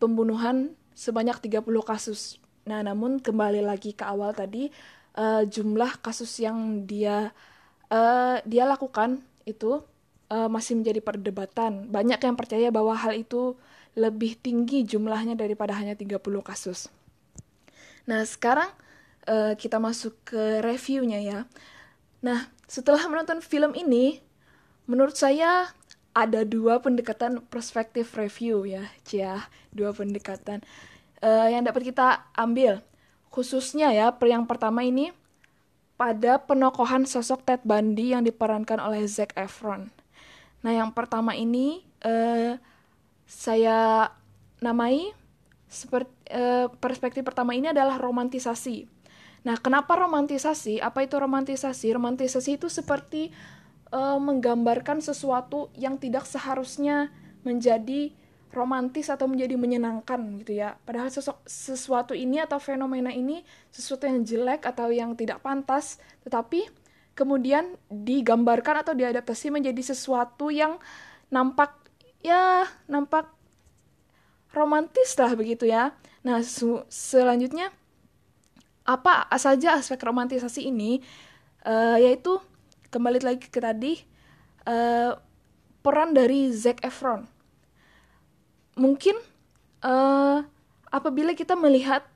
pembunuhan 0.00 0.72
sebanyak 0.96 1.36
30 1.38 1.62
kasus. 1.84 2.40
Nah, 2.64 2.80
namun 2.80 3.20
kembali 3.20 3.60
lagi 3.60 3.92
ke 3.92 4.06
awal 4.06 4.32
tadi 4.32 4.72
uh, 5.18 5.44
jumlah 5.44 6.00
kasus 6.00 6.40
yang 6.40 6.88
dia 6.88 7.30
uh, 7.92 8.36
dia 8.48 8.64
lakukan 8.64 9.20
itu 9.44 9.82
uh, 10.32 10.48
masih 10.48 10.80
menjadi 10.80 11.04
perdebatan. 11.04 11.92
Banyak 11.92 12.20
yang 12.24 12.36
percaya 12.40 12.72
bahwa 12.72 12.96
hal 12.96 13.12
itu 13.12 13.60
lebih 13.92 14.40
tinggi 14.40 14.88
jumlahnya 14.88 15.36
daripada 15.36 15.76
hanya 15.76 15.92
30 15.92 16.16
kasus. 16.40 16.88
Nah, 18.08 18.24
sekarang 18.24 18.72
uh, 19.28 19.52
kita 19.54 19.76
masuk 19.76 20.16
ke 20.24 20.64
reviewnya 20.64 21.20
ya. 21.20 21.40
Nah, 22.24 22.48
setelah 22.64 23.04
menonton 23.04 23.44
film 23.44 23.76
ini, 23.76 24.24
menurut 24.88 25.14
saya 25.14 25.68
ada 26.16 26.44
dua 26.44 26.80
pendekatan 26.80 27.44
perspektif 27.48 28.16
review 28.16 28.64
ya, 28.64 28.88
Cia, 29.04 29.48
dua 29.72 29.92
pendekatan 29.92 30.64
uh, 31.20 31.48
yang 31.48 31.64
dapat 31.64 31.92
kita 31.92 32.32
ambil. 32.32 32.80
Khususnya 33.32 33.92
ya, 33.92 34.12
yang 34.12 34.44
pertama 34.44 34.84
ini 34.84 35.12
pada 35.96 36.40
penokohan 36.40 37.08
sosok 37.08 37.44
Ted 37.48 37.62
Bundy 37.64 38.12
yang 38.12 38.24
diperankan 38.24 38.80
oleh 38.80 39.04
Zac 39.08 39.32
Efron. 39.38 40.01
Nah, 40.62 40.72
yang 40.72 40.90
pertama 40.94 41.34
ini 41.34 41.82
uh, 42.06 42.58
saya 43.26 44.10
namai 44.62 45.10
seperti 45.66 46.14
uh, 46.30 46.70
perspektif 46.78 47.26
pertama 47.26 47.54
ini 47.54 47.70
adalah 47.70 47.98
romantisasi. 47.98 48.86
Nah, 49.42 49.58
kenapa 49.58 49.98
romantisasi? 49.98 50.78
Apa 50.78 51.02
itu 51.02 51.18
romantisasi? 51.18 51.90
Romantisasi 51.90 52.62
itu 52.62 52.70
seperti 52.70 53.34
uh, 53.90 54.18
menggambarkan 54.22 55.02
sesuatu 55.02 55.72
yang 55.74 55.98
tidak 55.98 56.30
seharusnya 56.30 57.10
menjadi 57.42 58.14
romantis 58.52 59.08
atau 59.08 59.26
menjadi 59.26 59.56
menyenangkan 59.56 60.20
gitu 60.44 60.60
ya. 60.60 60.76
Padahal 60.84 61.08
sosok 61.08 61.40
sesuatu 61.48 62.12
ini 62.12 62.38
atau 62.38 62.60
fenomena 62.60 63.10
ini 63.10 63.42
sesuatu 63.72 64.04
yang 64.06 64.22
jelek 64.22 64.68
atau 64.68 64.92
yang 64.92 65.16
tidak 65.16 65.40
pantas, 65.40 65.98
tetapi 66.22 66.68
kemudian 67.12 67.76
digambarkan 67.88 68.84
atau 68.84 68.96
diadaptasi 68.96 69.52
menjadi 69.52 69.92
sesuatu 69.92 70.48
yang 70.48 70.80
nampak 71.28 71.76
ya 72.24 72.64
nampak 72.88 73.28
romantis 74.52 75.16
lah 75.16 75.32
begitu 75.32 75.68
ya. 75.68 75.96
Nah, 76.22 76.40
selanjutnya 76.88 77.72
apa 78.82 79.26
saja 79.38 79.78
aspek 79.78 79.98
romantisasi 80.02 80.66
ini 80.70 80.98
uh, 81.66 81.98
yaitu 81.98 82.38
kembali 82.90 83.22
lagi 83.22 83.46
ke 83.46 83.60
tadi 83.62 84.02
uh, 84.66 85.16
peran 85.82 86.14
dari 86.14 86.52
Zac 86.52 86.82
Efron. 86.84 87.26
Mungkin 88.78 89.16
uh, 89.84 90.44
apabila 90.88 91.32
kita 91.32 91.56
melihat 91.56 92.06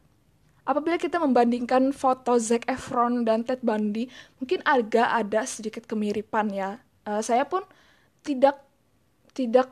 apabila 0.66 0.98
kita 0.98 1.22
membandingkan 1.22 1.94
foto 1.94 2.36
Zac 2.42 2.66
Efron 2.66 3.22
dan 3.22 3.46
Ted 3.46 3.62
Bundy, 3.62 4.10
mungkin 4.42 4.60
agak 4.66 5.06
ada 5.06 5.46
sedikit 5.46 5.86
kemiripan 5.86 6.50
ya. 6.50 6.82
Uh, 7.06 7.22
saya 7.22 7.46
pun 7.46 7.62
tidak 8.26 8.66
tidak 9.30 9.70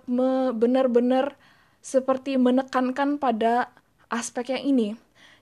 benar-benar 0.54 1.34
seperti 1.82 2.38
menekankan 2.38 3.18
pada 3.18 3.74
aspek 4.08 4.54
yang 4.54 4.64
ini. 4.64 4.88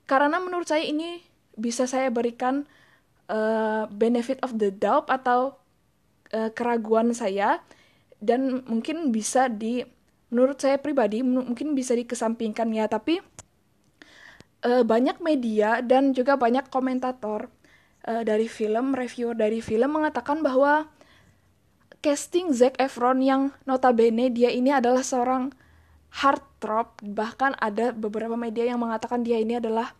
Karena 0.08 0.40
menurut 0.40 0.66
saya 0.66 0.82
ini 0.82 1.20
bisa 1.54 1.84
saya 1.84 2.08
berikan 2.08 2.64
uh, 3.28 3.84
benefit 3.92 4.40
of 4.40 4.56
the 4.56 4.72
doubt 4.72 5.06
atau 5.12 5.60
uh, 6.32 6.50
keraguan 6.54 7.12
saya 7.12 7.60
dan 8.22 8.64
mungkin 8.64 9.12
bisa 9.12 9.50
di 9.50 9.84
menurut 10.32 10.56
saya 10.62 10.80
pribadi 10.80 11.20
mungkin 11.20 11.76
bisa 11.76 11.92
dikesampingkan 11.92 12.72
ya, 12.72 12.88
tapi 12.88 13.20
uh, 14.64 14.82
banyak 14.86 15.18
media 15.22 15.82
dan 15.82 16.14
juga 16.14 16.38
banyak 16.38 16.70
komentator 16.70 17.50
uh, 18.06 18.22
dari 18.22 18.46
film, 18.46 18.94
reviewer 18.94 19.34
dari 19.34 19.58
film 19.62 19.98
mengatakan 19.98 20.40
bahwa 20.40 20.88
casting 22.02 22.50
Zac 22.50 22.78
Efron 22.82 23.22
yang 23.22 23.54
notabene 23.62 24.30
dia 24.30 24.50
ini 24.50 24.74
adalah 24.74 25.06
seorang 25.06 25.54
heartthrob, 26.12 26.98
bahkan 27.00 27.56
ada 27.62 27.94
beberapa 27.94 28.34
media 28.36 28.68
yang 28.68 28.82
mengatakan 28.82 29.24
dia 29.24 29.40
ini 29.40 29.56
adalah 29.56 29.94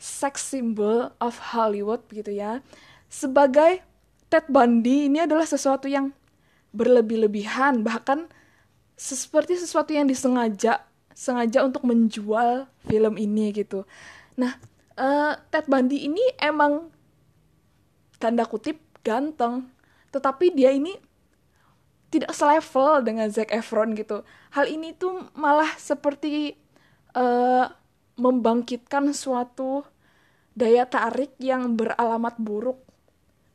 sex 0.00 0.50
symbol 0.50 1.14
of 1.22 1.38
Hollywood 1.54 2.02
gitu 2.10 2.34
ya. 2.34 2.58
Sebagai 3.06 3.84
Ted 4.26 4.50
Bundy 4.50 5.06
ini 5.06 5.22
adalah 5.22 5.46
sesuatu 5.46 5.86
yang 5.86 6.10
berlebih-lebihan, 6.74 7.86
bahkan 7.86 8.26
seperti 8.98 9.54
sesuatu 9.54 9.94
yang 9.94 10.10
disengaja 10.10 10.82
sengaja 11.14 11.62
untuk 11.62 11.86
menjual 11.86 12.66
film 12.90 13.14
ini 13.16 13.54
gitu. 13.54 13.86
Nah, 14.34 14.58
uh, 14.98 15.38
Ted 15.48 15.70
Bundy 15.70 16.10
ini 16.10 16.22
emang 16.42 16.90
tanda 18.18 18.44
kutip 18.44 18.82
ganteng, 19.06 19.70
tetapi 20.10 20.50
dia 20.52 20.74
ini 20.74 20.98
tidak 22.10 22.34
selevel 22.34 23.02
dengan 23.02 23.26
Zac 23.30 23.50
Efron 23.50 23.94
gitu. 23.94 24.22
Hal 24.54 24.70
ini 24.70 24.94
tuh 24.94 25.30
malah 25.34 25.70
seperti 25.78 26.54
uh, 27.14 27.66
membangkitkan 28.14 29.10
suatu 29.10 29.82
daya 30.54 30.86
tarik 30.86 31.34
yang 31.42 31.74
beralamat 31.74 32.38
buruk 32.38 32.78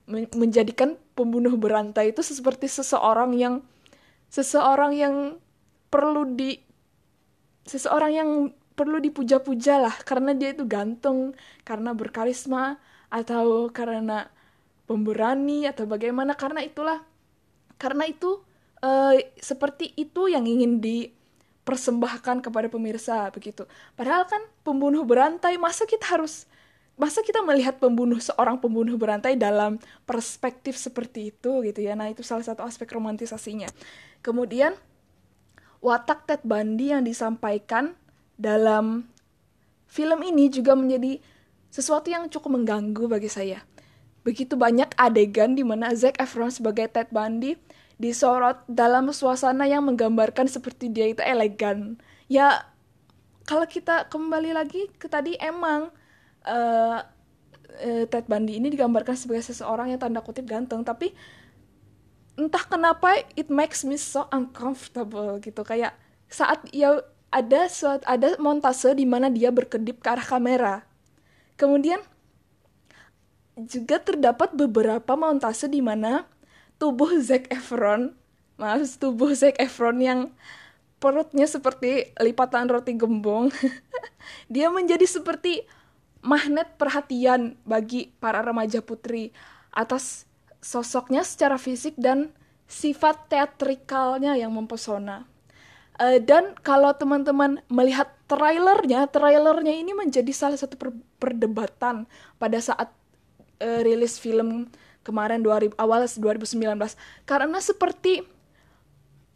menjadikan 0.10 0.98
pembunuh 1.14 1.54
berantai 1.54 2.12
itu 2.12 2.26
seperti 2.26 2.66
seseorang 2.66 3.38
yang 3.38 3.62
seseorang 4.28 4.98
yang 4.98 5.16
perlu 5.94 6.34
di 6.34 6.58
seseorang 7.70 8.12
yang 8.12 8.30
perlu 8.74 8.98
dipuja-puja 8.98 9.78
lah 9.78 9.94
karena 10.02 10.34
dia 10.34 10.56
itu 10.56 10.66
ganteng, 10.66 11.38
karena 11.62 11.94
berkarisma 11.94 12.82
atau 13.14 13.70
karena 13.70 14.32
pemberani 14.90 15.70
atau 15.70 15.86
bagaimana 15.86 16.34
karena 16.34 16.66
itulah 16.66 17.06
karena 17.78 18.10
itu 18.10 18.42
uh, 18.82 19.14
seperti 19.38 19.94
itu 19.94 20.28
yang 20.32 20.50
ingin 20.50 20.82
dipersembahkan 20.82 22.42
kepada 22.42 22.68
pemirsa 22.68 23.30
begitu. 23.30 23.70
Padahal 23.94 24.26
kan 24.26 24.42
pembunuh 24.66 25.06
berantai 25.06 25.62
masa 25.62 25.86
kita 25.86 26.10
harus 26.10 26.50
masa 27.00 27.24
kita 27.24 27.40
melihat 27.48 27.80
pembunuh 27.80 28.20
seorang 28.20 28.60
pembunuh 28.60 29.00
berantai 29.00 29.40
dalam 29.40 29.80
perspektif 30.04 30.76
seperti 30.76 31.32
itu 31.32 31.64
gitu 31.64 31.80
ya. 31.80 31.96
Nah, 31.96 32.12
itu 32.12 32.20
salah 32.28 32.44
satu 32.44 32.68
aspek 32.68 32.92
romantisasinya. 32.92 33.72
Kemudian 34.20 34.76
watak 35.80 36.28
Ted 36.28 36.42
Bundy 36.44 36.92
yang 36.92 37.04
disampaikan 37.08 37.96
dalam 38.36 39.08
film 39.88 40.20
ini 40.24 40.52
juga 40.52 40.76
menjadi 40.76 41.20
sesuatu 41.72 42.12
yang 42.12 42.28
cukup 42.28 42.60
mengganggu 42.60 43.08
bagi 43.08 43.32
saya. 43.32 43.64
Begitu 44.24 44.60
banyak 44.60 44.94
adegan 45.00 45.56
di 45.56 45.64
mana 45.64 45.96
Zac 45.96 46.20
Efron 46.20 46.52
sebagai 46.52 46.92
Ted 46.92 47.10
Bundy 47.10 47.56
disorot 48.00 48.64
dalam 48.68 49.12
suasana 49.12 49.68
yang 49.68 49.84
menggambarkan 49.84 50.48
seperti 50.48 50.88
dia 50.88 51.12
itu 51.12 51.20
elegan. 51.20 52.00
Ya, 52.32 52.64
kalau 53.44 53.68
kita 53.68 54.08
kembali 54.08 54.56
lagi 54.56 54.88
ke 54.96 55.12
tadi 55.12 55.36
emang 55.36 55.92
uh, 56.48 57.00
uh, 57.80 58.04
Ted 58.08 58.26
Bundy 58.30 58.62
ini 58.62 58.72
digambarkan 58.72 59.20
sebagai 59.20 59.44
seseorang 59.44 59.92
yang 59.92 60.00
tanda 60.00 60.24
kutip 60.24 60.48
ganteng 60.48 60.86
tapi 60.86 61.12
entah 62.40 62.64
kenapa 62.64 63.20
it 63.36 63.52
makes 63.52 63.84
me 63.84 64.00
so 64.00 64.24
uncomfortable 64.32 65.36
gitu. 65.44 65.60
Kayak 65.68 66.00
saat 66.32 66.64
ya 66.72 67.04
ada 67.30 67.68
suat 67.68 68.02
ada 68.08 68.40
montase 68.40 68.96
di 68.96 69.04
mana 69.04 69.28
dia 69.28 69.52
berkedip 69.52 70.00
ke 70.00 70.08
arah 70.08 70.24
kamera. 70.24 70.76
Kemudian 71.60 72.00
juga 73.68 74.00
terdapat 74.00 74.56
beberapa 74.56 75.20
montase 75.20 75.68
di 75.68 75.84
mana 75.84 76.24
tubuh 76.80 77.12
Zac 77.20 77.52
Efron 77.52 78.16
maaf 78.60 79.00
tubuh 79.00 79.32
Zac 79.36 79.60
Efron 79.60 80.00
yang 80.00 80.20
perutnya 81.00 81.48
seperti 81.48 82.12
lipatan 82.20 82.68
roti 82.68 82.96
gembong 82.96 83.52
dia 84.54 84.68
menjadi 84.68 85.08
seperti 85.08 85.64
magnet 86.20 86.76
perhatian 86.76 87.56
bagi 87.64 88.12
para 88.20 88.44
remaja 88.44 88.84
putri 88.84 89.32
atas 89.72 90.28
sosoknya 90.60 91.24
secara 91.24 91.56
fisik 91.56 91.96
dan 91.96 92.32
sifat 92.70 93.32
teatrikalnya 93.32 94.38
yang 94.38 94.54
mempesona. 94.54 95.26
Uh, 96.00 96.22
dan 96.24 96.56
kalau 96.64 96.96
teman-teman 96.96 97.60
melihat 97.68 98.08
trailernya, 98.30 99.10
trailernya 99.12 99.74
ini 99.76 99.92
menjadi 99.92 100.32
salah 100.32 100.56
satu 100.56 100.80
per 100.80 100.96
perdebatan 101.20 102.08
pada 102.40 102.60
saat 102.64 102.96
uh, 103.60 103.80
rilis 103.84 104.16
film 104.16 104.72
kemarin 105.04 105.44
2000 105.44 105.76
awal 105.76 106.06
2019 106.06 106.78
karena 107.28 107.60
seperti 107.60 108.24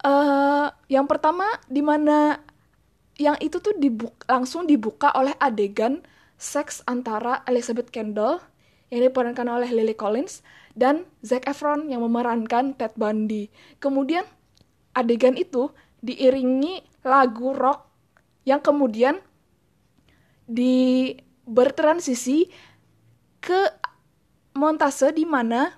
uh, 0.04 0.68
yang 0.88 1.08
pertama 1.08 1.44
di 1.68 1.80
mana 1.80 2.38
yang 3.18 3.38
itu 3.38 3.58
tuh 3.62 3.74
langsung 4.26 4.66
dibuka 4.66 5.10
oleh 5.14 5.34
adegan 5.38 6.02
seks 6.38 6.82
antara 6.84 7.46
Elizabeth 7.46 7.88
Kendall 7.90 8.42
yang 8.90 9.06
diperankan 9.06 9.46
oleh 9.48 9.70
Lily 9.70 9.94
Collins 9.94 10.44
dan 10.74 11.06
Zac 11.22 11.46
Efron 11.46 11.88
yang 11.88 12.02
memerankan 12.02 12.74
Ted 12.74 12.98
Bundy. 12.98 13.48
Kemudian 13.78 14.26
adegan 14.94 15.38
itu 15.38 15.70
diiringi 16.02 16.82
lagu 17.06 17.54
rock 17.54 17.88
yang 18.44 18.60
kemudian 18.60 19.22
di 20.44 21.14
bertransisi 21.48 22.50
ke 23.40 23.60
montase 24.52 25.14
di 25.14 25.24
mana 25.24 25.72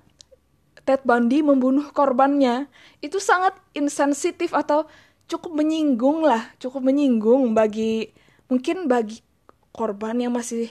Ted 0.82 1.04
Bundy 1.04 1.44
membunuh 1.44 1.92
korbannya. 1.92 2.66
Itu 3.04 3.20
sangat 3.22 3.54
insensitif 3.76 4.56
atau 4.56 4.88
cukup 5.26 5.58
menyinggung 5.58 6.22
lah, 6.22 6.54
cukup 6.62 6.86
menyinggung 6.86 7.54
bagi 7.54 8.10
mungkin 8.46 8.86
bagi 8.86 9.18
korban 9.74 10.22
yang 10.22 10.32
masih 10.32 10.70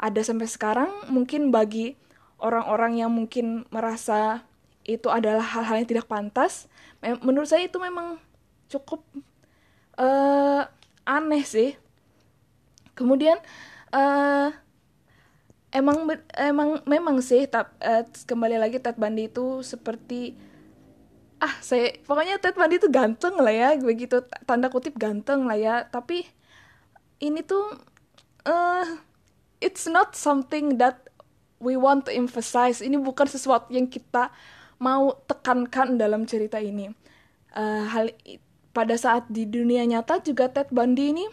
ada 0.00 0.24
sampai 0.24 0.48
sekarang, 0.48 0.88
mungkin 1.12 1.52
bagi 1.52 2.00
orang-orang 2.40 3.00
yang 3.00 3.12
mungkin 3.12 3.68
merasa 3.68 4.44
itu 4.84 5.06
adalah 5.12 5.44
hal-hal 5.44 5.84
yang 5.84 5.88
tidak 5.88 6.08
pantas 6.08 6.66
menurut 7.24 7.48
saya 7.48 7.64
itu 7.64 7.80
memang 7.80 8.20
cukup 8.68 9.00
uh, 9.96 10.68
aneh 11.04 11.44
sih. 11.44 11.76
Kemudian 12.92 13.40
uh, 13.92 14.52
emang 15.72 16.04
emang 16.36 16.84
memang 16.84 17.16
sih 17.24 17.48
tap, 17.48 17.72
uh, 17.80 18.04
kembali 18.28 18.60
lagi 18.60 18.78
Ted 18.78 19.00
Bundy 19.00 19.32
itu 19.32 19.64
seperti 19.64 20.36
ah 21.40 21.56
saya 21.64 21.96
pokoknya 22.04 22.36
Ted 22.36 22.54
Bundy 22.54 22.76
itu 22.76 22.92
ganteng 22.92 23.40
lah 23.40 23.54
ya 23.54 23.70
begitu 23.80 24.20
tanda 24.44 24.68
kutip 24.68 24.94
ganteng 25.00 25.48
lah 25.48 25.56
ya. 25.56 25.76
Tapi 25.88 26.28
ini 27.24 27.40
tuh 27.40 27.80
uh, 28.44 28.84
it's 29.64 29.88
not 29.88 30.12
something 30.12 30.76
that 30.76 31.09
we 31.60 31.76
want 31.76 32.08
to 32.08 32.10
emphasize 32.10 32.80
ini 32.80 32.96
bukan 32.96 33.28
sesuatu 33.28 33.70
yang 33.70 33.86
kita 33.86 34.32
mau 34.80 35.12
tekankan 35.28 36.00
dalam 36.00 36.24
cerita 36.24 36.56
ini 36.56 36.88
uh, 37.54 37.84
hal 37.86 38.10
pada 38.72 38.96
saat 38.96 39.28
di 39.28 39.44
dunia 39.46 39.84
nyata 39.84 40.24
juga 40.24 40.48
Ted 40.48 40.72
Bundy 40.72 41.12
ini 41.12 41.26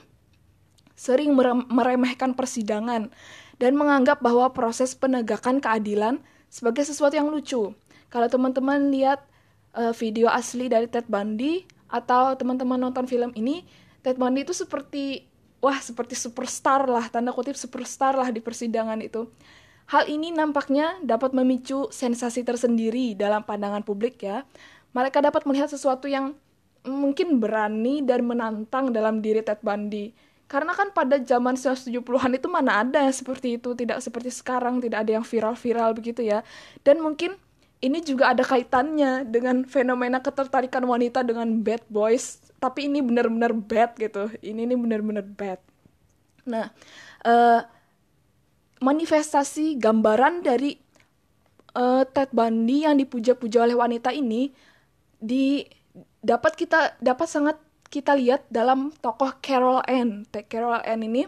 sering 0.97 1.37
meremehkan 1.69 2.33
persidangan 2.33 3.13
dan 3.61 3.71
menganggap 3.77 4.21
bahwa 4.21 4.49
proses 4.53 4.97
penegakan 4.97 5.61
keadilan 5.61 6.21
sebagai 6.49 6.85
sesuatu 6.85 7.13
yang 7.13 7.29
lucu. 7.29 7.73
Kalau 8.09 8.27
teman-teman 8.29 8.89
lihat 8.89 9.21
uh, 9.77 9.93
video 9.93 10.25
asli 10.33 10.65
dari 10.65 10.89
Ted 10.89 11.05
Bundy 11.05 11.65
atau 11.85 12.33
teman-teman 12.33 12.81
nonton 12.81 13.05
film 13.05 13.29
ini, 13.37 13.61
Ted 14.01 14.17
Bundy 14.17 14.41
itu 14.41 14.57
seperti 14.57 15.29
wah 15.61 15.77
seperti 15.77 16.17
superstar 16.17 16.89
lah, 16.89 17.05
tanda 17.13 17.29
kutip 17.29 17.53
superstar 17.53 18.17
lah 18.17 18.33
di 18.33 18.41
persidangan 18.41 18.97
itu. 19.01 19.29
Hal 19.87 20.03
ini 20.11 20.35
nampaknya 20.35 20.99
dapat 20.99 21.31
memicu 21.31 21.87
sensasi 21.95 22.43
tersendiri 22.43 23.15
dalam 23.15 23.47
pandangan 23.47 23.87
publik 23.87 24.19
ya. 24.19 24.43
Mereka 24.91 25.23
dapat 25.23 25.47
melihat 25.47 25.71
sesuatu 25.71 26.11
yang 26.11 26.35
mungkin 26.83 27.39
berani 27.39 28.03
dan 28.03 28.27
menantang 28.27 28.91
dalam 28.91 29.23
diri 29.23 29.39
Ted 29.39 29.63
Bundy. 29.63 30.11
Karena 30.47 30.71
kan 30.71 30.95
pada 30.95 31.19
zaman 31.19 31.59
1970-an 31.59 32.39
itu 32.39 32.47
mana 32.47 32.83
ada 32.83 33.03
yang 33.03 33.15
seperti 33.15 33.59
itu, 33.59 33.75
tidak 33.75 33.99
seperti 33.99 34.31
sekarang, 34.31 34.79
tidak 34.79 35.03
ada 35.03 35.19
yang 35.19 35.25
viral-viral 35.27 35.91
begitu 35.91 36.23
ya. 36.23 36.39
Dan 36.87 37.03
mungkin 37.03 37.35
ini 37.83 37.99
juga 37.99 38.31
ada 38.31 38.47
kaitannya 38.47 39.27
dengan 39.27 39.67
fenomena 39.67 40.23
ketertarikan 40.23 40.87
wanita 40.87 41.23
dengan 41.23 41.47
bad 41.63 41.83
boys, 41.91 42.39
tapi 42.63 42.87
ini 42.87 43.03
benar-benar 43.03 43.51
bad 43.55 43.91
gitu. 43.99 44.31
Ini 44.39 44.67
ini 44.71 44.75
benar-benar 44.79 45.27
bad. 45.27 45.59
Nah, 46.47 46.71
uh, 47.27 47.59
manifestasi 48.81 49.81
gambaran 49.81 50.45
dari 50.45 50.77
uh, 51.77 52.03
Ted 52.05 52.33
Bundy 52.33 52.85
yang 52.85 52.97
dipuja-puja 52.97 53.65
oleh 53.65 53.77
wanita 53.77 54.13
ini 54.13 54.53
di 55.17 55.65
dapat 56.21 56.53
kita 56.53 56.97
dapat 57.01 57.27
sangat 57.29 57.57
kita 57.87 58.13
lihat 58.13 58.45
dalam 58.51 58.91
tokoh 58.99 59.31
Carol 59.39 59.81
Ann. 59.87 60.27
Carol 60.51 60.83
Ann 60.83 61.01
ini 61.01 61.25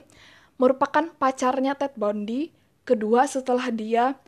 merupakan 0.59 1.07
pacarnya 1.15 1.73
Ted 1.73 1.95
Bundy 1.95 2.51
kedua 2.83 3.25
setelah 3.25 3.71
dia 3.71 4.19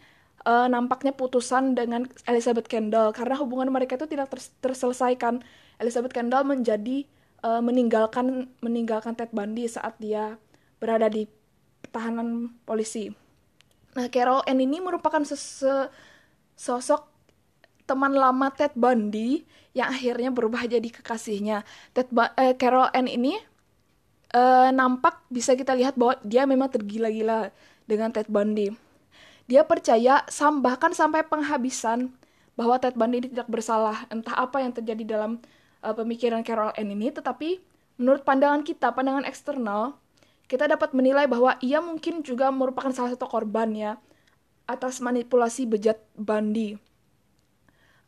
uh, 0.47 0.67
nampaknya 0.71 1.11
putusan 1.11 1.75
dengan 1.75 2.07
Elizabeth 2.25 2.71
Kendall 2.71 3.11
karena 3.11 3.35
hubungan 3.37 3.67
mereka 3.69 3.99
itu 3.99 4.07
tidak 4.07 4.31
ter 4.31 4.39
terselesaikan. 4.63 5.43
Elizabeth 5.81 6.13
Kendall 6.13 6.45
menjadi 6.47 7.03
uh, 7.43 7.59
meninggalkan 7.59 8.47
meninggalkan 8.63 9.17
Ted 9.17 9.33
Bundy 9.33 9.67
saat 9.67 9.97
dia 9.99 10.39
berada 10.79 11.11
di 11.11 11.27
tahanan 11.91 12.51
polisi. 12.65 13.11
Nah, 13.91 14.07
Carol 14.07 14.39
Ann 14.47 14.63
ini 14.63 14.79
merupakan 14.79 15.19
sosok 16.55 17.01
teman 17.83 18.15
lama 18.15 18.47
Ted 18.55 18.71
Bundy 18.73 19.43
yang 19.75 19.91
akhirnya 19.91 20.31
berubah 20.31 20.63
jadi 20.63 20.87
kekasihnya. 20.87 21.67
Ted 21.91 22.07
ba 22.11 22.31
eh, 22.39 22.55
Carol 22.55 22.87
Ann 22.95 23.11
ini 23.11 23.35
eh, 24.31 24.69
nampak 24.71 25.27
bisa 25.27 25.55
kita 25.59 25.75
lihat 25.75 25.99
bahwa 25.99 26.15
dia 26.23 26.47
memang 26.47 26.71
tergila-gila 26.71 27.51
dengan 27.83 28.15
Ted 28.15 28.31
Bundy. 28.31 28.71
Dia 29.51 29.67
percaya 29.67 30.23
sam 30.31 30.63
bahkan 30.63 30.95
sampai 30.95 31.27
penghabisan 31.27 32.15
bahwa 32.55 32.79
Ted 32.79 32.95
Bundy 32.95 33.27
ini 33.27 33.29
tidak 33.35 33.51
bersalah. 33.51 34.07
Entah 34.07 34.39
apa 34.39 34.63
yang 34.63 34.71
terjadi 34.71 35.03
dalam 35.19 35.43
uh, 35.83 35.91
pemikiran 35.91 36.45
Carol 36.47 36.71
Ann 36.79 36.87
ini, 36.87 37.11
tetapi 37.11 37.59
menurut 37.99 38.23
pandangan 38.23 38.63
kita, 38.63 38.95
pandangan 38.95 39.27
eksternal, 39.27 39.99
kita 40.51 40.67
dapat 40.67 40.91
menilai 40.91 41.31
bahwa 41.31 41.55
ia 41.63 41.79
mungkin 41.79 42.19
juga 42.27 42.51
merupakan 42.51 42.91
salah 42.91 43.15
satu 43.15 43.23
korban 43.23 43.71
ya 43.71 43.95
atas 44.67 44.99
manipulasi 44.99 45.63
bejat 45.63 46.03
Bandi. 46.19 46.75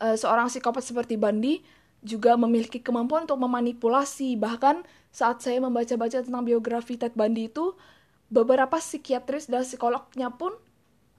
Uh, 0.04 0.20
seorang 0.20 0.52
psikopat 0.52 0.84
seperti 0.84 1.16
Bandi 1.16 1.64
juga 2.04 2.36
memiliki 2.36 2.84
kemampuan 2.84 3.24
untuk 3.24 3.40
memanipulasi. 3.40 4.36
Bahkan 4.36 4.84
saat 5.08 5.40
saya 5.40 5.64
membaca-baca 5.64 6.20
tentang 6.20 6.44
biografi 6.44 7.00
Ted 7.00 7.16
Bundy 7.16 7.48
itu, 7.48 7.80
beberapa 8.28 8.76
psikiatris 8.76 9.48
dan 9.48 9.64
psikolognya 9.64 10.28
pun 10.36 10.52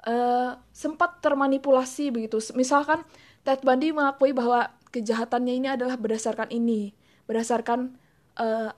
uh, 0.05 0.61
sempat 0.77 1.25
termanipulasi 1.25 2.13
begitu. 2.13 2.37
Misalkan 2.53 3.01
Ted 3.49 3.65
Bundy 3.65 3.97
mengakui 3.97 4.37
bahwa 4.37 4.69
kejahatannya 4.93 5.57
ini 5.57 5.69
adalah 5.73 5.97
berdasarkan 5.97 6.53
ini, 6.53 6.93
berdasarkan 7.25 7.97
uh, 8.37 8.77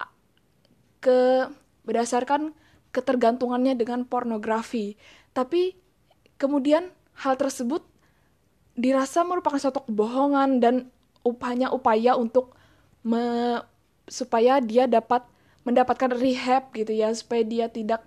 ke 1.02 1.50
berdasarkan 1.86 2.52
ketergantungannya 2.90 3.78
dengan 3.78 4.04
pornografi. 4.04 4.98
Tapi 5.32 5.78
kemudian 6.36 6.92
hal 7.22 7.38
tersebut 7.40 7.80
dirasa 8.76 9.24
merupakan 9.24 9.56
suatu 9.56 9.88
kebohongan 9.88 10.60
dan 10.60 10.74
upahnya 11.24 11.72
upaya 11.72 12.14
untuk 12.14 12.52
me, 13.00 13.58
supaya 14.06 14.60
dia 14.60 14.84
dapat 14.84 15.24
mendapatkan 15.66 16.14
rehab 16.14 16.70
gitu 16.76 16.94
ya 16.94 17.10
supaya 17.10 17.42
dia 17.42 17.66
tidak 17.66 18.06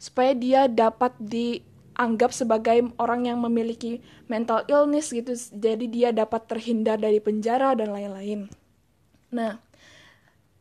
supaya 0.00 0.32
dia 0.32 0.64
dapat 0.70 1.12
dianggap 1.20 2.32
sebagai 2.32 2.88
orang 2.96 3.28
yang 3.28 3.38
memiliki 3.44 4.00
mental 4.24 4.64
illness 4.72 5.12
gitu 5.12 5.36
jadi 5.52 5.84
dia 5.84 6.08
dapat 6.16 6.48
terhindar 6.48 6.96
dari 6.96 7.20
penjara 7.20 7.76
dan 7.76 7.92
lain-lain. 7.92 8.48
Nah, 9.28 9.60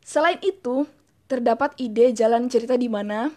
selain 0.03 0.41
itu 0.43 0.83
terdapat 1.33 1.73
ide 1.81 2.13
jalan 2.13 2.45
cerita 2.45 2.77
di 2.77 2.85
mana 2.85 3.33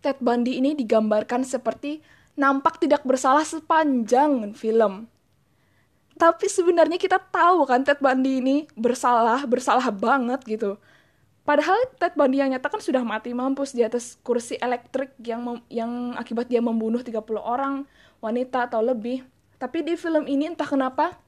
Ted 0.00 0.16
Bundy 0.24 0.56
ini 0.56 0.72
digambarkan 0.72 1.44
seperti 1.44 2.00
nampak 2.40 2.80
tidak 2.80 3.04
bersalah 3.04 3.44
sepanjang 3.44 4.56
film. 4.56 5.04
Tapi 6.16 6.46
sebenarnya 6.48 6.96
kita 6.96 7.20
tahu 7.20 7.68
kan 7.68 7.84
Ted 7.84 8.00
Bundy 8.00 8.40
ini 8.40 8.56
bersalah, 8.72 9.44
bersalah 9.44 9.92
banget 9.92 10.40
gitu. 10.48 10.80
Padahal 11.44 11.76
Ted 12.00 12.16
Bundy 12.16 12.40
yang 12.40 12.48
nyata 12.48 12.72
kan 12.72 12.80
sudah 12.80 13.04
mati 13.04 13.36
mampus 13.36 13.76
di 13.76 13.84
atas 13.84 14.16
kursi 14.24 14.56
elektrik 14.56 15.12
yang 15.20 15.60
yang 15.68 16.16
akibat 16.16 16.48
dia 16.48 16.64
membunuh 16.64 17.04
30 17.04 17.20
orang 17.36 17.84
wanita 18.24 18.72
atau 18.72 18.80
lebih. 18.80 19.26
Tapi 19.60 19.84
di 19.84 19.98
film 20.00 20.24
ini 20.24 20.48
entah 20.48 20.66
kenapa 20.66 21.18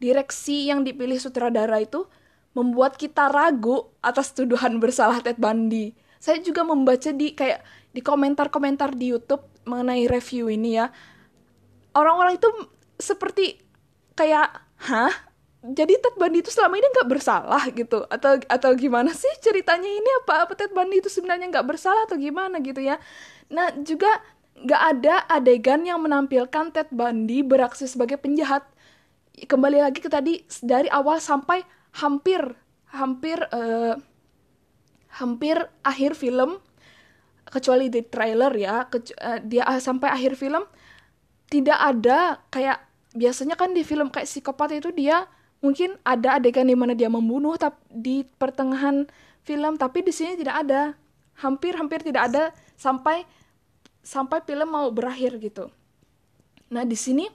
direksi 0.00 0.68
yang 0.72 0.82
dipilih 0.82 1.20
sutradara 1.20 1.80
itu 1.80 2.08
membuat 2.54 2.94
kita 2.94 3.28
ragu 3.28 3.90
atas 3.98 4.30
tuduhan 4.30 4.78
bersalah 4.78 5.18
Ted 5.20 5.36
Bundy. 5.42 5.92
Saya 6.22 6.40
juga 6.40 6.62
membaca 6.62 7.10
di 7.10 7.34
kayak 7.34 7.60
di 7.90 8.00
komentar-komentar 8.00 8.94
di 8.94 9.12
YouTube 9.12 9.44
mengenai 9.66 10.06
review 10.06 10.48
ini 10.48 10.78
ya. 10.78 10.88
Orang-orang 11.94 12.38
itu 12.38 12.48
seperti 12.96 13.58
kayak, 14.14 14.54
"Hah? 14.86 15.12
Jadi 15.64 15.96
Ted 15.96 16.16
Bundy 16.20 16.44
itu 16.44 16.52
selama 16.52 16.76
ini 16.76 16.86
nggak 16.92 17.08
bersalah 17.08 17.62
gitu 17.72 18.04
atau 18.04 18.36
atau 18.36 18.70
gimana 18.76 19.16
sih 19.16 19.32
ceritanya 19.40 19.88
ini 19.88 20.10
apa 20.20 20.44
apa 20.44 20.52
Ted 20.52 20.76
Bundy 20.76 21.00
itu 21.00 21.08
sebenarnya 21.08 21.48
nggak 21.48 21.64
bersalah 21.64 22.04
atau 22.04 22.20
gimana 22.20 22.60
gitu 22.60 22.84
ya 22.84 23.00
nah 23.48 23.72
juga 23.80 24.12
nggak 24.60 24.82
ada 24.92 25.14
adegan 25.24 25.80
yang 25.88 26.04
menampilkan 26.04 26.68
Ted 26.68 26.92
Bundy 26.92 27.40
beraksi 27.40 27.88
sebagai 27.88 28.20
penjahat 28.20 28.68
kembali 29.34 29.82
lagi 29.82 30.04
ke 30.04 30.12
tadi 30.12 30.44
dari 30.60 30.92
awal 30.92 31.16
sampai 31.16 31.64
hampir 31.94 32.42
hampir 32.90 33.38
uh, 33.54 33.98
hampir 35.14 35.56
akhir 35.86 36.18
film 36.18 36.58
kecuali 37.46 37.86
di 37.86 38.02
trailer 38.02 38.50
ya 38.54 38.90
kecu 38.90 39.14
uh, 39.18 39.38
dia 39.42 39.62
uh, 39.66 39.78
sampai 39.78 40.10
akhir 40.10 40.34
film 40.34 40.66
tidak 41.46 41.78
ada 41.78 42.42
kayak 42.50 42.82
biasanya 43.14 43.54
kan 43.54 43.70
di 43.70 43.86
film 43.86 44.10
kayak 44.10 44.26
psikopat 44.26 44.74
itu 44.74 44.90
dia 44.90 45.30
mungkin 45.64 45.96
ada 46.04 46.36
adegan 46.36 46.68
di 46.68 46.76
mana 46.76 46.92
dia 46.92 47.08
membunuh 47.08 47.56
tapi 47.56 47.80
di 47.88 48.16
pertengahan 48.36 49.08
film 49.46 49.80
tapi 49.80 50.04
di 50.04 50.12
sini 50.12 50.36
tidak 50.36 50.66
ada. 50.66 50.92
Hampir 51.34 51.74
hampir 51.74 51.98
tidak 52.04 52.30
ada 52.30 52.54
sampai 52.78 53.26
sampai 54.04 54.38
film 54.44 54.68
mau 54.70 54.86
berakhir 54.92 55.40
gitu. 55.40 55.72
Nah 56.70 56.84
di 56.84 56.94
sini 56.94 57.26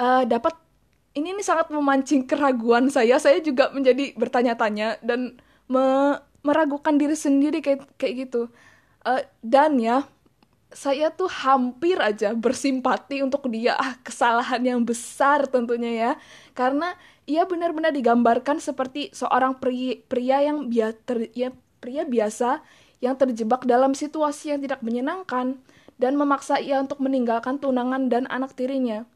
uh, 0.00 0.24
dapat 0.24 0.56
ini 1.16 1.32
ini 1.32 1.42
sangat 1.42 1.72
memancing 1.72 2.28
keraguan 2.28 2.92
saya. 2.92 3.16
Saya 3.16 3.40
juga 3.40 3.72
menjadi 3.72 4.12
bertanya-tanya 4.20 5.00
dan 5.00 5.40
me 5.66 6.20
meragukan 6.44 6.94
diri 6.94 7.16
sendiri 7.16 7.64
kayak 7.64 7.88
kayak 7.96 8.28
gitu. 8.28 8.52
Uh, 9.02 9.24
dan 9.40 9.80
ya, 9.80 10.04
saya 10.70 11.08
tuh 11.10 11.26
hampir 11.26 11.96
aja 11.98 12.36
bersimpati 12.36 13.24
untuk 13.24 13.48
dia. 13.48 13.74
Ah, 13.80 13.96
kesalahan 14.04 14.60
yang 14.60 14.80
besar 14.84 15.48
tentunya 15.48 15.90
ya. 15.90 16.12
Karena 16.52 16.92
ia 17.24 17.48
benar-benar 17.48 17.96
digambarkan 17.96 18.60
seperti 18.60 19.10
seorang 19.16 19.56
pria, 19.56 19.98
pria 20.06 20.44
yang 20.44 20.68
bia, 20.68 20.92
ter, 20.94 21.32
ya, 21.32 21.50
pria 21.80 22.04
biasa 22.04 22.60
yang 23.00 23.16
terjebak 23.16 23.64
dalam 23.64 23.96
situasi 23.96 24.54
yang 24.54 24.60
tidak 24.62 24.84
menyenangkan 24.84 25.58
dan 25.96 26.12
memaksa 26.14 26.60
ia 26.60 26.78
untuk 26.78 27.00
meninggalkan 27.00 27.56
tunangan 27.56 28.12
dan 28.12 28.28
anak 28.28 28.52
tirinya 28.52 29.08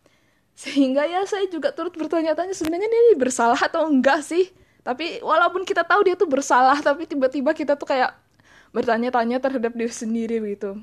sehingga 0.60 1.08
ya 1.08 1.24
saya 1.24 1.48
juga 1.48 1.72
turut 1.72 1.96
bertanya-tanya 1.96 2.52
sebenarnya 2.52 2.84
dia 2.84 3.16
bersalah 3.16 3.56
atau 3.56 3.88
enggak 3.88 4.20
sih? 4.20 4.52
Tapi 4.84 5.24
walaupun 5.24 5.64
kita 5.64 5.88
tahu 5.88 6.04
dia 6.04 6.20
tuh 6.20 6.28
bersalah 6.28 6.76
tapi 6.84 7.08
tiba-tiba 7.08 7.56
kita 7.56 7.80
tuh 7.80 7.88
kayak 7.88 8.12
bertanya-tanya 8.76 9.40
terhadap 9.40 9.72
diri 9.72 9.88
sendiri 9.88 10.36
gitu. 10.52 10.76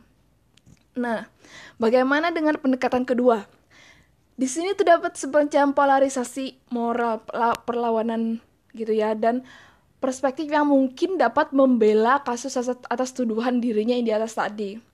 Nah 0.97 1.29
bagaimana 1.77 2.33
dengan 2.33 2.57
pendekatan 2.57 3.05
kedua? 3.05 3.45
Di 4.33 4.49
sini 4.49 4.73
terdapat 4.73 5.13
semacam 5.13 5.77
polarisasi 5.77 6.57
moral 6.73 7.21
perlawanan 7.61 8.41
gitu 8.73 8.97
ya 8.97 9.13
dan 9.13 9.45
perspektif 10.01 10.49
yang 10.49 10.73
mungkin 10.73 11.21
dapat 11.21 11.53
membela 11.53 12.21
kasus 12.25 12.57
atas 12.65 13.13
tuduhan 13.13 13.61
dirinya 13.61 13.93
yang 13.93 14.05
di 14.09 14.13
atas 14.13 14.33
tadi 14.37 14.86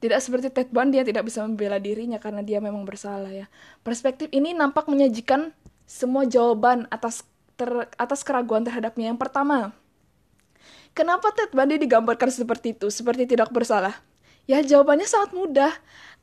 tidak 0.00 0.20
seperti 0.24 0.48
Ted 0.48 0.72
Bundy 0.72 0.96
yang 0.96 1.08
tidak 1.08 1.28
bisa 1.28 1.44
membela 1.44 1.76
dirinya 1.76 2.16
karena 2.16 2.40
dia 2.40 2.56
memang 2.58 2.88
bersalah 2.88 3.28
ya. 3.28 3.46
Perspektif 3.84 4.32
ini 4.32 4.56
nampak 4.56 4.88
menyajikan 4.88 5.52
semua 5.84 6.24
jawaban 6.24 6.88
atas 6.88 7.28
ter, 7.60 7.68
atas 8.00 8.24
keraguan 8.24 8.64
terhadapnya. 8.64 9.12
Yang 9.12 9.20
pertama, 9.20 9.76
kenapa 10.96 11.36
Ted 11.36 11.52
Bundy 11.52 11.76
digambarkan 11.76 12.32
seperti 12.32 12.72
itu, 12.72 12.88
seperti 12.88 13.28
tidak 13.28 13.52
bersalah? 13.52 14.00
Ya 14.48 14.64
jawabannya 14.64 15.04
sangat 15.04 15.36
mudah, 15.36 15.72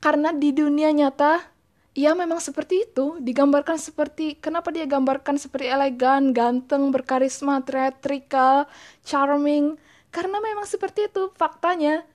karena 0.02 0.34
di 0.34 0.50
dunia 0.50 0.90
nyata 0.90 1.40
ia 1.98 2.14
memang 2.14 2.38
seperti 2.38 2.86
itu, 2.86 3.18
digambarkan 3.18 3.74
seperti 3.74 4.38
kenapa 4.38 4.70
dia 4.70 4.86
gambarkan 4.86 5.34
seperti 5.34 5.66
elegan, 5.66 6.30
ganteng, 6.30 6.94
berkarisma, 6.94 7.58
theatrical, 7.66 8.70
charming, 9.02 9.74
karena 10.14 10.38
memang 10.38 10.62
seperti 10.62 11.10
itu 11.10 11.34
faktanya. 11.34 12.06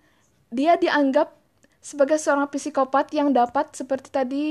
Dia 0.53 0.79
dianggap 0.79 1.42
sebagai 1.83 2.15
seorang 2.15 2.47
psikopat 2.47 3.11
yang 3.11 3.35
dapat 3.35 3.75
seperti 3.75 4.07
tadi 4.07 4.45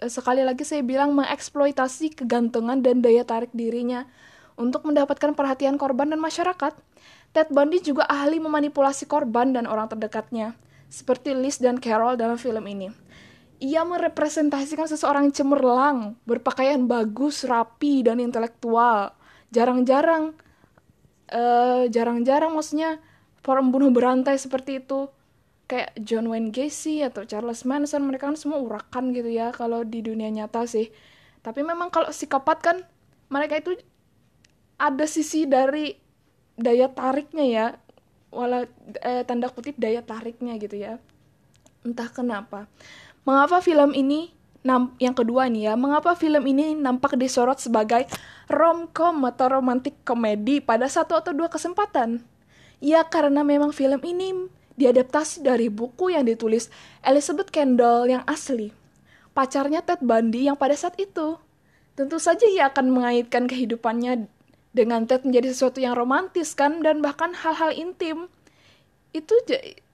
eh, 0.00 0.08
sekali 0.08 0.40
lagi 0.40 0.64
saya 0.64 0.80
bilang 0.80 1.12
mengeksploitasi 1.12 2.16
kegantengan 2.16 2.80
dan 2.80 3.04
daya 3.04 3.28
tarik 3.28 3.52
dirinya 3.52 4.08
untuk 4.56 4.88
mendapatkan 4.88 5.36
perhatian 5.36 5.76
korban 5.76 6.08
dan 6.08 6.18
masyarakat. 6.18 6.72
Ted 7.32 7.48
Bundy 7.52 7.80
juga 7.80 8.08
ahli 8.08 8.40
memanipulasi 8.40 9.08
korban 9.08 9.56
dan 9.56 9.64
orang 9.64 9.88
terdekatnya, 9.88 10.52
seperti 10.92 11.32
Liz 11.32 11.56
dan 11.56 11.80
Carol 11.80 12.20
dalam 12.20 12.36
film 12.36 12.60
ini. 12.68 12.92
Ia 13.62 13.88
merepresentasikan 13.88 14.84
seseorang 14.84 15.32
cemerlang, 15.32 16.20
berpakaian 16.28 16.84
bagus, 16.84 17.48
rapi, 17.48 18.04
dan 18.04 18.20
intelektual. 18.20 19.16
Jarang-jarang, 19.48 20.36
uh, 21.32 21.88
jarang-jarang 21.88 22.52
maksudnya 22.52 23.00
pembunuh 23.40 23.88
berantai 23.88 24.36
seperti 24.36 24.84
itu 24.84 25.08
kayak 25.72 25.96
John 26.04 26.28
Wayne 26.28 26.52
Gacy 26.52 27.00
atau 27.00 27.24
Charles 27.24 27.64
Manson 27.64 28.04
mereka 28.04 28.28
kan 28.28 28.36
semua 28.36 28.60
urakan 28.60 29.16
gitu 29.16 29.32
ya 29.32 29.56
kalau 29.56 29.88
di 29.88 30.04
dunia 30.04 30.28
nyata 30.28 30.68
sih. 30.68 30.92
Tapi 31.40 31.64
memang 31.64 31.88
kalau 31.88 32.12
psikopat 32.12 32.60
kan 32.60 32.76
mereka 33.32 33.56
itu 33.56 33.72
ada 34.76 35.08
sisi 35.08 35.48
dari 35.48 35.96
daya 36.60 36.92
tariknya 36.92 37.44
ya. 37.48 37.66
Wala 38.28 38.68
eh, 39.00 39.24
tanda 39.24 39.48
kutip 39.48 39.80
daya 39.80 40.04
tariknya 40.04 40.60
gitu 40.60 40.76
ya. 40.76 41.00
Entah 41.88 42.12
kenapa. 42.12 42.68
Mengapa 43.24 43.64
film 43.64 43.96
ini 43.96 44.28
nam 44.62 44.92
yang 45.00 45.16
kedua 45.16 45.50
nih 45.50 45.66
ya 45.66 45.74
mengapa 45.74 46.14
film 46.14 46.46
ini 46.46 46.78
nampak 46.78 47.18
disorot 47.18 47.58
sebagai 47.58 48.06
romcom 48.46 49.18
atau 49.26 49.58
romantic 49.58 50.06
komedi 50.06 50.62
pada 50.62 50.86
satu 50.86 51.16
atau 51.16 51.32
dua 51.32 51.48
kesempatan? 51.48 52.20
Ya 52.84 53.08
karena 53.08 53.40
memang 53.40 53.72
film 53.72 54.04
ini 54.04 54.52
diadaptasi 54.76 55.44
dari 55.44 55.68
buku 55.68 56.14
yang 56.16 56.24
ditulis 56.24 56.72
Elizabeth 57.04 57.52
Kendall 57.52 58.08
yang 58.08 58.22
asli, 58.24 58.72
pacarnya 59.36 59.84
Ted 59.84 60.00
Bundy 60.00 60.48
yang 60.48 60.56
pada 60.56 60.76
saat 60.76 60.96
itu. 60.96 61.36
Tentu 61.92 62.16
saja 62.16 62.48
ia 62.48 62.72
akan 62.72 62.88
mengaitkan 62.88 63.44
kehidupannya 63.44 64.26
dengan 64.72 65.04
Ted 65.04 65.28
menjadi 65.28 65.52
sesuatu 65.52 65.78
yang 65.84 65.92
romantis 65.92 66.56
kan 66.56 66.80
dan 66.80 67.04
bahkan 67.04 67.36
hal-hal 67.36 67.72
intim. 67.76 68.32
Itu 69.12 69.36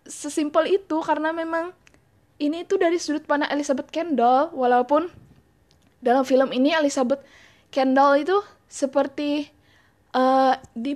sesimpel 0.06 0.78
itu 0.78 1.02
karena 1.02 1.34
memang 1.34 1.74
ini 2.38 2.62
itu 2.62 2.78
dari 2.78 3.02
sudut 3.02 3.26
pandang 3.26 3.50
Elizabeth 3.50 3.90
Kendall 3.90 4.54
walaupun 4.54 5.10
dalam 5.98 6.22
film 6.22 6.54
ini 6.54 6.70
Elizabeth 6.70 7.22
Kendall 7.74 8.22
itu 8.22 8.38
seperti 8.70 9.50
uh, 10.14 10.54
di 10.72 10.94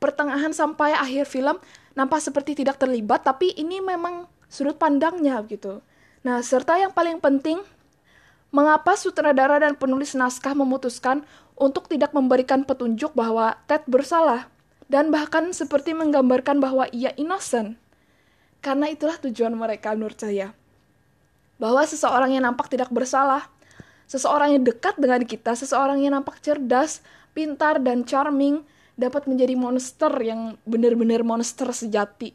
pertengahan 0.00 0.54
sampai 0.56 0.96
akhir 0.96 1.28
film 1.28 1.60
nampak 1.98 2.22
seperti 2.22 2.62
tidak 2.62 2.78
terlibat, 2.78 3.26
tapi 3.26 3.50
ini 3.58 3.82
memang 3.82 4.30
sudut 4.46 4.78
pandangnya 4.78 5.42
gitu. 5.50 5.82
Nah, 6.22 6.38
serta 6.46 6.78
yang 6.78 6.94
paling 6.94 7.18
penting, 7.18 7.58
mengapa 8.54 8.94
sutradara 8.94 9.58
dan 9.58 9.74
penulis 9.74 10.14
naskah 10.14 10.54
memutuskan 10.54 11.26
untuk 11.58 11.90
tidak 11.90 12.14
memberikan 12.14 12.62
petunjuk 12.62 13.10
bahwa 13.18 13.58
Ted 13.66 13.82
bersalah 13.90 14.46
dan 14.86 15.10
bahkan 15.10 15.50
seperti 15.50 15.90
menggambarkan 15.92 16.62
bahwa 16.62 16.86
ia 16.94 17.10
innocent. 17.18 17.74
Karena 18.62 18.90
itulah 18.90 19.18
tujuan 19.18 19.54
mereka 19.58 19.90
menurut 19.98 20.18
saya. 20.18 20.54
Bahwa 21.58 21.82
seseorang 21.82 22.30
yang 22.30 22.46
nampak 22.46 22.70
tidak 22.70 22.94
bersalah, 22.94 23.50
seseorang 24.06 24.54
yang 24.54 24.62
dekat 24.62 24.94
dengan 24.96 25.22
kita, 25.26 25.58
seseorang 25.58 25.98
yang 25.98 26.14
nampak 26.14 26.38
cerdas, 26.38 27.02
pintar, 27.34 27.82
dan 27.82 28.06
charming, 28.06 28.62
dapat 28.98 29.30
menjadi 29.30 29.54
monster 29.54 30.10
yang 30.18 30.58
benar-benar 30.66 31.22
monster 31.22 31.70
sejati. 31.70 32.34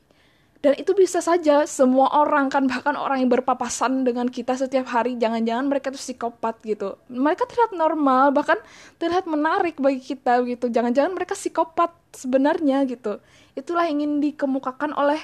dan 0.63 0.79
itu 0.79 0.95
bisa 0.95 1.19
saja 1.19 1.67
semua 1.67 2.07
orang 2.15 2.47
kan 2.47 2.63
bahkan 2.71 2.95
orang 2.95 3.19
yang 3.19 3.27
berpapasan 3.27 4.07
dengan 4.07 4.31
kita 4.31 4.55
setiap 4.55 4.87
hari 4.87 5.19
jangan-jangan 5.19 5.67
mereka 5.67 5.91
tuh 5.91 5.99
psikopat 5.99 6.55
gitu. 6.63 6.95
Mereka 7.11 7.43
terlihat 7.51 7.75
normal 7.75 8.31
bahkan 8.31 8.55
terlihat 8.95 9.27
menarik 9.27 9.75
bagi 9.75 9.99
kita 9.99 10.39
gitu. 10.47 10.71
Jangan-jangan 10.71 11.19
mereka 11.19 11.35
psikopat 11.35 11.91
sebenarnya 12.15 12.87
gitu. 12.87 13.19
Itulah 13.59 13.91
yang 13.91 13.99
ingin 14.07 14.23
dikemukakan 14.23 14.95
oleh 14.95 15.19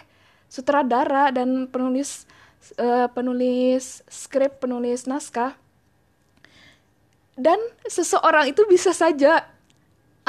sutradara 0.52 1.32
dan 1.32 1.71
penulis 1.71 2.28
uh, 2.75 3.08
penulis 3.08 4.04
skrip 4.12 4.60
penulis 4.60 5.08
naskah. 5.08 5.56
Dan 7.39 7.56
seseorang 7.88 8.52
itu 8.52 8.67
bisa 8.67 8.91
saja 8.91 9.47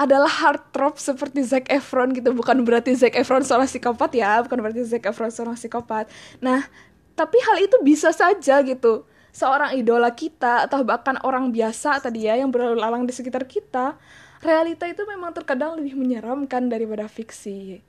adalah 0.01 0.33
heartthrob 0.33 0.97
seperti 0.97 1.45
Zac 1.45 1.69
Efron 1.69 2.17
gitu. 2.17 2.33
Bukan 2.33 2.65
berarti 2.65 2.97
Zac 2.97 3.13
Efron 3.13 3.45
seorang 3.45 3.69
psikopat 3.69 4.17
ya 4.17 4.41
bukan 4.41 4.65
berarti 4.65 4.81
Zac 4.89 5.05
Efron 5.05 5.29
seorang 5.29 5.61
psikopat. 5.61 6.09
Nah 6.41 6.65
tapi 7.13 7.37
hal 7.45 7.61
itu 7.61 7.77
bisa 7.85 8.09
saja 8.17 8.65
gitu. 8.65 9.05
Seorang 9.31 9.77
idola 9.77 10.09
kita 10.11 10.65
atau 10.65 10.81
bahkan 10.83 11.21
orang 11.21 11.53
biasa 11.53 12.01
tadi 12.01 12.27
ya 12.27 12.41
yang 12.41 12.49
berlalu 12.49 12.81
lalang 12.81 13.05
di 13.05 13.13
sekitar 13.13 13.45
kita 13.45 14.01
realita 14.41 14.89
itu 14.89 15.05
memang 15.05 15.37
terkadang 15.37 15.77
lebih 15.77 15.95
menyeramkan 16.01 16.73
daripada 16.73 17.05
fiksi. 17.05 17.85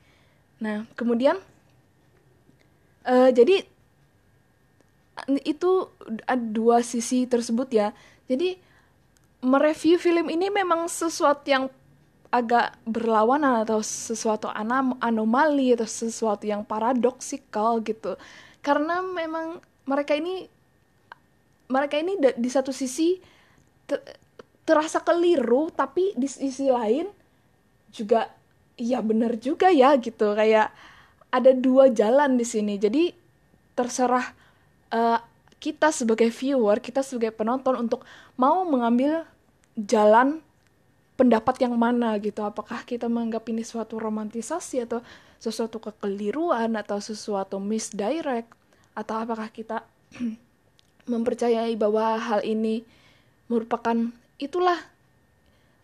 Nah 0.60 0.84
kemudian 1.00 1.40
uh, 3.08 3.32
jadi 3.32 3.64
itu 5.48 5.72
dua 6.52 6.84
sisi 6.84 7.24
tersebut 7.24 7.72
ya. 7.72 7.96
Jadi 8.28 8.60
mereview 9.42 9.98
film 9.98 10.28
ini 10.30 10.54
memang 10.54 10.86
sesuatu 10.86 11.48
yang 11.50 11.66
agak 12.32 12.80
berlawanan 12.88 13.68
atau 13.68 13.84
sesuatu 13.84 14.48
anom 14.48 14.96
anomali 15.04 15.76
atau 15.76 15.84
sesuatu 15.84 16.48
yang 16.48 16.64
paradoksikal 16.64 17.84
gitu. 17.84 18.16
Karena 18.64 19.04
memang 19.04 19.60
mereka 19.84 20.16
ini 20.16 20.48
mereka 21.68 22.00
ini 22.00 22.16
di 22.20 22.50
satu 22.50 22.72
sisi 22.72 23.20
terasa 24.64 25.04
keliru 25.04 25.68
tapi 25.76 26.16
di 26.16 26.28
sisi 26.28 26.72
lain 26.72 27.12
juga 27.92 28.32
ya 28.80 29.04
benar 29.04 29.36
juga 29.36 29.68
ya 29.68 30.00
gitu. 30.00 30.32
Kayak 30.32 30.72
ada 31.36 31.52
dua 31.52 31.92
jalan 31.92 32.40
di 32.40 32.48
sini. 32.48 32.80
Jadi 32.80 33.12
terserah 33.76 34.32
uh, 34.96 35.20
kita 35.60 35.92
sebagai 35.92 36.32
viewer 36.32 36.80
kita 36.80 37.04
sebagai 37.04 37.36
penonton 37.36 37.76
untuk 37.76 38.08
mau 38.40 38.64
mengambil 38.64 39.28
jalan 39.76 40.42
pendapat 41.22 41.62
yang 41.62 41.78
mana 41.78 42.18
gitu. 42.18 42.42
Apakah 42.42 42.82
kita 42.82 43.06
menganggap 43.06 43.46
ini 43.54 43.62
suatu 43.62 44.02
romantisasi 44.02 44.90
atau 44.90 45.06
sesuatu 45.38 45.78
kekeliruan 45.78 46.74
atau 46.74 46.98
sesuatu 46.98 47.62
misdirect? 47.62 48.50
Atau 48.98 49.22
apakah 49.22 49.54
kita 49.54 49.86
mempercayai 51.14 51.78
bahwa 51.78 52.18
hal 52.18 52.42
ini 52.42 52.82
merupakan 53.46 54.10
itulah 54.42 54.82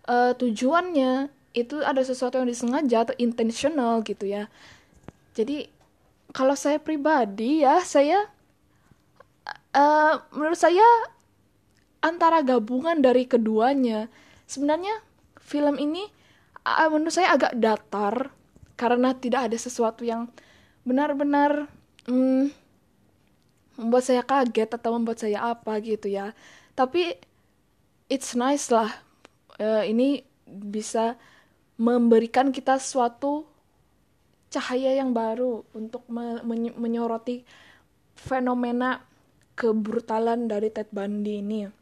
uh, 0.10 0.34
tujuannya? 0.34 1.30
Itu 1.54 1.86
ada 1.86 2.02
sesuatu 2.02 2.42
yang 2.42 2.50
disengaja 2.50 3.06
atau 3.06 3.16
intentional 3.22 4.02
gitu 4.02 4.26
ya. 4.26 4.50
Jadi 5.38 5.70
kalau 6.34 6.58
saya 6.58 6.82
pribadi 6.82 7.62
ya 7.62 7.86
saya 7.86 8.26
uh, 9.78 10.18
menurut 10.34 10.58
saya 10.58 10.86
antara 12.02 12.42
gabungan 12.42 12.98
dari 13.06 13.30
keduanya. 13.30 14.10
Sebenarnya 14.48 15.04
film 15.48 15.80
ini 15.80 16.04
uh, 16.68 16.92
menurut 16.92 17.16
saya 17.16 17.32
agak 17.32 17.56
datar 17.56 18.36
karena 18.76 19.16
tidak 19.16 19.48
ada 19.48 19.58
sesuatu 19.58 20.04
yang 20.04 20.28
benar-benar 20.84 21.72
hmm, 22.06 22.52
membuat 23.80 24.04
saya 24.04 24.22
kaget 24.28 24.76
atau 24.76 25.00
membuat 25.00 25.24
saya 25.24 25.56
apa 25.56 25.80
gitu 25.80 26.12
ya. 26.12 26.36
Tapi 26.76 27.16
it's 28.12 28.36
nice 28.36 28.68
lah 28.68 28.92
uh, 29.58 29.84
ini 29.88 30.22
bisa 30.48 31.16
memberikan 31.80 32.52
kita 32.52 32.78
suatu 32.78 33.48
cahaya 34.48 34.96
yang 34.96 35.12
baru 35.12 35.64
untuk 35.76 36.08
me 36.08 36.40
menyoroti 36.76 37.44
fenomena 38.16 39.04
kebrutalan 39.60 40.48
dari 40.48 40.72
Ted 40.72 40.90
Bundy 40.90 41.44
ini 41.44 41.77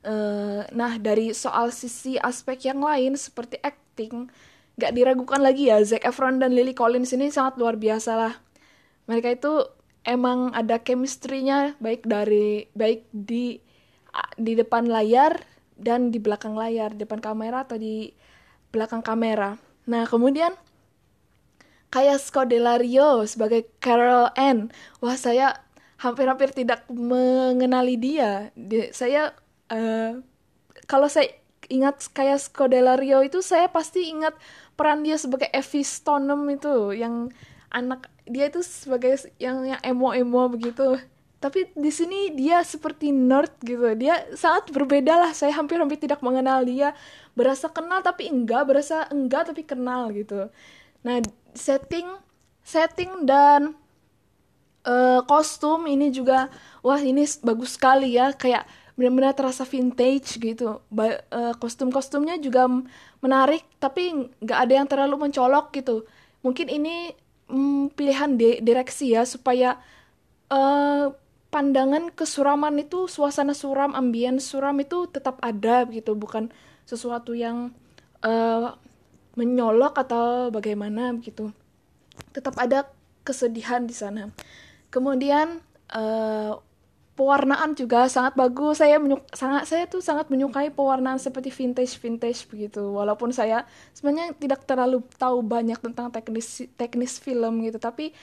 Uh, 0.00 0.64
nah 0.72 0.96
dari 0.96 1.36
soal 1.36 1.68
sisi 1.76 2.16
aspek 2.16 2.72
yang 2.72 2.80
lain 2.80 3.20
seperti 3.20 3.60
acting 3.60 4.32
nggak 4.80 4.96
diragukan 4.96 5.44
lagi 5.44 5.68
ya 5.68 5.76
Zac 5.84 6.08
Efron 6.08 6.40
dan 6.40 6.56
Lily 6.56 6.72
Collins 6.72 7.12
ini 7.12 7.28
sangat 7.28 7.60
luar 7.60 7.76
biasa 7.76 8.16
lah. 8.16 8.34
Mereka 9.04 9.36
itu 9.36 9.52
emang 10.08 10.56
ada 10.56 10.80
chemistry-nya 10.80 11.76
baik 11.84 12.08
dari 12.08 12.64
baik 12.72 13.04
di 13.12 13.60
di 14.40 14.52
depan 14.56 14.88
layar 14.88 15.36
dan 15.76 16.08
di 16.08 16.16
belakang 16.16 16.56
layar 16.56 16.96
depan 16.96 17.20
kamera 17.20 17.68
atau 17.68 17.76
di 17.76 18.16
belakang 18.72 19.04
kamera. 19.04 19.60
Nah 19.84 20.08
kemudian 20.08 20.56
kayak 21.92 22.22
Scodelario 22.22 23.28
sebagai 23.28 23.68
Carol 23.84 24.32
Ann. 24.38 24.72
Wah 25.04 25.18
saya 25.20 25.60
hampir-hampir 26.00 26.56
tidak 26.56 26.88
mengenali 26.88 28.00
dia, 28.00 28.48
dia 28.56 28.88
saya 28.96 29.36
uh, 29.70 30.20
kalau 30.90 31.06
saya 31.06 31.30
ingat 31.70 32.10
kayak 32.10 32.42
Scodelario 32.42 33.22
itu 33.22 33.38
saya 33.40 33.70
pasti 33.70 34.10
ingat 34.10 34.34
peran 34.74 35.06
dia 35.06 35.14
sebagai 35.14 35.46
Evie 35.54 35.86
Stoneham 35.86 36.42
itu 36.50 36.90
yang 36.92 37.30
anak 37.70 38.10
dia 38.26 38.50
itu 38.50 38.60
sebagai 38.66 39.14
yang 39.38 39.62
yang 39.62 39.80
emo-emo 39.86 40.50
begitu. 40.50 40.98
Tapi 41.40 41.72
di 41.72 41.88
sini 41.88 42.36
dia 42.36 42.60
seperti 42.60 43.14
nerd 43.14 43.54
gitu. 43.64 43.96
Dia 43.96 44.28
sangat 44.36 44.68
berbeda 44.74 45.16
lah. 45.16 45.32
Saya 45.32 45.56
hampir-hampir 45.56 45.96
tidak 45.96 46.20
mengenal 46.20 46.66
dia. 46.68 46.92
Berasa 47.32 47.72
kenal 47.72 48.04
tapi 48.04 48.28
enggak 48.28 48.68
berasa 48.68 49.08
enggak 49.08 49.48
tapi 49.48 49.64
kenal 49.64 50.12
gitu. 50.12 50.52
Nah 51.00 51.16
setting 51.56 52.04
setting 52.60 53.24
dan 53.24 53.72
uh, 54.84 55.24
kostum 55.24 55.88
ini 55.88 56.12
juga 56.12 56.52
wah 56.84 57.00
ini 57.00 57.24
bagus 57.40 57.80
sekali 57.80 58.20
ya. 58.20 58.36
Kayak 58.36 58.68
benar-benar 59.00 59.32
terasa 59.32 59.64
vintage 59.64 60.36
gitu. 60.36 60.84
Uh, 60.92 61.56
kostum-kostumnya 61.56 62.36
juga 62.36 62.68
menarik 63.24 63.64
tapi 63.80 64.28
nggak 64.44 64.58
ada 64.60 64.72
yang 64.76 64.84
terlalu 64.84 65.16
mencolok 65.16 65.72
gitu. 65.72 66.04
Mungkin 66.44 66.68
ini 66.68 67.16
mm, 67.48 67.96
pilihan 67.96 68.36
di 68.36 68.60
direksi 68.60 69.16
ya 69.16 69.24
supaya 69.24 69.80
uh, 70.52 71.08
pandangan 71.48 72.12
kesuraman 72.12 72.76
itu 72.84 73.08
suasana 73.08 73.56
suram 73.56 73.96
ambien 73.96 74.36
suram 74.36 74.76
itu 74.84 75.08
tetap 75.08 75.40
ada 75.40 75.88
gitu. 75.88 76.12
Bukan 76.12 76.52
sesuatu 76.84 77.32
yang 77.32 77.72
uh, 78.20 78.76
menyolok 79.40 79.96
atau 79.96 80.52
bagaimana 80.52 81.16
gitu. 81.24 81.56
Tetap 82.36 82.60
ada 82.60 82.84
kesedihan 83.24 83.88
di 83.88 83.96
sana. 83.96 84.28
Kemudian 84.92 85.64
uh, 85.96 86.60
pewarnaan 87.20 87.76
juga 87.76 88.08
sangat 88.08 88.32
bagus. 88.32 88.80
Saya 88.80 88.96
menyuk 88.96 89.20
sangat 89.36 89.68
saya 89.68 89.84
tuh 89.84 90.00
sangat 90.00 90.32
menyukai 90.32 90.72
pewarnaan 90.72 91.20
seperti 91.20 91.52
vintage 91.52 92.00
vintage 92.00 92.48
begitu. 92.48 92.80
Walaupun 92.80 93.28
saya 93.28 93.68
sebenarnya 93.92 94.32
tidak 94.40 94.64
terlalu 94.64 95.04
tahu 95.20 95.44
banyak 95.44 95.76
tentang 95.76 96.08
teknis 96.08 96.64
teknis 96.80 97.20
film 97.20 97.60
gitu 97.68 97.76
tapi 97.76 98.16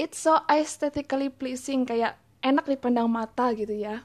it's 0.00 0.24
so 0.24 0.40
aesthetically 0.48 1.28
pleasing 1.28 1.84
kayak 1.84 2.16
enak 2.40 2.64
dipandang 2.64 3.12
mata 3.12 3.52
gitu 3.52 3.76
ya. 3.76 4.00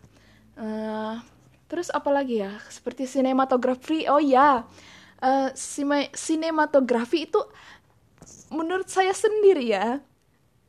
Uh, 0.60 1.24
terus 1.72 1.88
apa 1.88 2.12
lagi 2.12 2.44
ya? 2.44 2.60
Seperti 2.68 3.08
sinematografi. 3.08 4.04
Oh 4.12 4.20
ya 4.20 4.68
uh, 5.24 5.50
sinematografi 6.14 7.32
itu 7.32 7.40
menurut 8.52 8.92
saya 8.92 9.16
sendiri 9.16 9.72
ya 9.72 10.04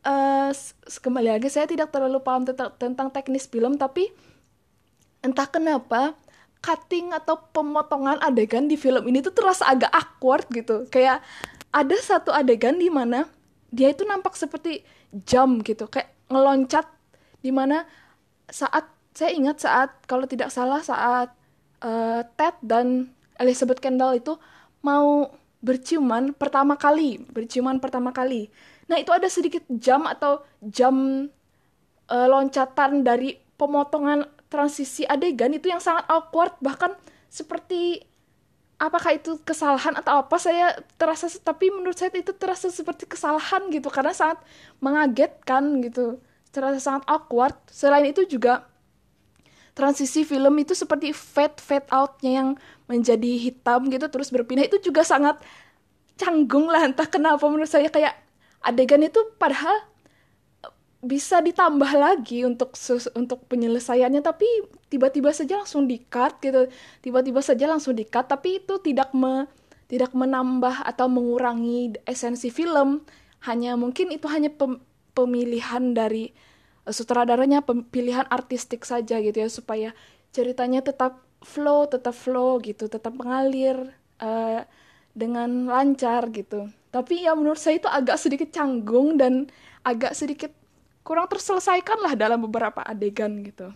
uh, 0.05 0.51
kembali 1.01 1.41
lagi 1.41 1.49
saya 1.51 1.65
tidak 1.65 1.91
terlalu 1.91 2.21
paham 2.21 2.45
tentang, 2.47 3.09
teknis 3.11 3.49
film 3.49 3.81
tapi 3.81 4.13
entah 5.25 5.49
kenapa 5.49 6.13
cutting 6.61 7.13
atau 7.13 7.41
pemotongan 7.53 8.21
adegan 8.25 8.69
di 8.69 8.77
film 8.77 9.05
ini 9.09 9.21
tuh 9.21 9.33
terasa 9.33 9.69
agak 9.69 9.93
awkward 9.93 10.45
gitu. 10.53 10.85
Kayak 10.89 11.25
ada 11.73 11.97
satu 12.01 12.31
adegan 12.31 12.77
di 12.77 12.89
mana 12.89 13.29
dia 13.75 13.91
itu 13.91 14.07
nampak 14.07 14.39
seperti 14.39 14.87
jam 15.27 15.59
gitu 15.61 15.91
kayak 15.91 16.15
ngeloncat 16.31 16.87
di 17.43 17.51
mana 17.51 17.83
saat 18.49 18.87
saya 19.13 19.35
ingat 19.35 19.61
saat 19.61 19.91
kalau 20.07 20.25
tidak 20.31 20.55
salah 20.55 20.81
saat 20.81 21.35
uh, 21.83 22.23
Ted 22.39 22.55
dan 22.63 23.11
Elizabeth 23.39 23.83
Kendall 23.83 24.23
itu 24.23 24.39
mau 24.81 25.29
berciuman 25.65 26.37
pertama 26.37 26.77
kali 26.77 27.25
berciuman 27.33 27.81
pertama 27.81 28.13
kali. 28.13 28.53
Nah, 28.85 29.01
itu 29.01 29.09
ada 29.17 29.25
sedikit 29.33 29.65
jam 29.73 30.05
atau 30.05 30.45
jam 30.61 31.27
uh, 32.13 32.29
loncatan 32.29 33.01
dari 33.01 33.41
pemotongan 33.57 34.29
transisi 34.53 35.09
adegan 35.09 35.57
itu 35.57 35.73
yang 35.73 35.81
sangat 35.81 36.05
awkward 36.13 36.53
bahkan 36.61 36.93
seperti 37.33 38.05
apakah 38.77 39.17
itu 39.17 39.41
kesalahan 39.43 39.97
atau 39.97 40.21
apa 40.21 40.37
saya 40.37 40.77
terasa 41.01 41.27
tapi 41.41 41.73
menurut 41.73 41.97
saya 41.97 42.13
itu 42.13 42.37
terasa 42.37 42.69
seperti 42.69 43.09
kesalahan 43.09 43.73
gitu 43.73 43.89
karena 43.89 44.13
sangat 44.13 44.45
mengagetkan 44.85 45.81
gitu 45.81 46.21
terasa 46.53 46.79
sangat 46.79 47.09
awkward. 47.09 47.57
Selain 47.73 48.05
itu 48.05 48.23
juga 48.29 48.69
transisi 49.75 50.23
film 50.23 50.55
itu 50.63 50.73
seperti 50.73 51.11
fade 51.11 51.59
fade 51.59 51.91
outnya 51.91 52.33
yang 52.43 52.49
menjadi 52.87 53.33
hitam 53.43 53.91
gitu 53.91 54.07
terus 54.07 54.31
berpindah. 54.31 54.71
Itu 54.71 54.79
juga 54.81 55.03
sangat 55.03 55.43
canggung 56.15 56.71
lah 56.71 56.87
entah 56.87 57.11
kenapa 57.11 57.43
menurut 57.51 57.69
saya. 57.69 57.91
Kayak 57.91 58.15
adegan 58.63 59.03
itu 59.03 59.19
padahal 59.37 59.75
bisa 61.05 61.45
ditambah 61.45 61.93
lagi 62.01 62.49
untuk 62.49 62.73
untuk 63.13 63.45
penyelesaiannya 63.53 64.25
tapi 64.25 64.49
tiba-tiba 64.89 65.35
saja 65.35 65.61
langsung 65.61 65.85
di-cut 65.91 66.41
gitu. 66.41 66.71
Tiba-tiba 67.05 67.45
saja 67.45 67.69
langsung 67.69 67.93
di-cut 67.99 68.31
tapi 68.31 68.65
itu 68.65 68.81
tidak 68.81 69.13
me, 69.13 69.51
tidak 69.91 70.17
menambah 70.17 70.87
atau 70.87 71.11
mengurangi 71.11 71.99
esensi 72.09 72.49
film. 72.49 73.05
Hanya 73.45 73.77
mungkin 73.77 74.09
itu 74.09 74.25
hanya 74.33 74.49
pem, 74.49 74.81
pemilihan 75.13 75.93
dari 75.93 76.33
sutradaranya 76.89 77.65
pilihan 77.65 78.29
artistik 78.29 78.85
saja 78.85 79.17
gitu 79.21 79.37
ya 79.41 79.49
supaya 79.49 79.91
ceritanya 80.35 80.85
tetap 80.85 81.25
flow 81.45 81.89
tetap 81.89 82.17
flow 82.17 82.61
gitu 82.61 82.89
tetap 82.89 83.13
mengalir 83.17 83.93
uh, 84.21 84.65
dengan 85.15 85.71
lancar 85.71 86.27
gitu. 86.35 86.69
Tapi 86.91 87.27
ya 87.27 87.39
menurut 87.39 87.59
saya 87.59 87.79
itu 87.79 87.87
agak 87.87 88.19
sedikit 88.19 88.51
canggung 88.51 89.15
dan 89.15 89.47
agak 89.87 90.13
sedikit 90.17 90.51
kurang 91.07 91.31
terselesaikan 91.31 92.03
lah 92.03 92.19
dalam 92.19 92.43
beberapa 92.43 92.83
adegan 92.83 93.45
gitu. 93.47 93.71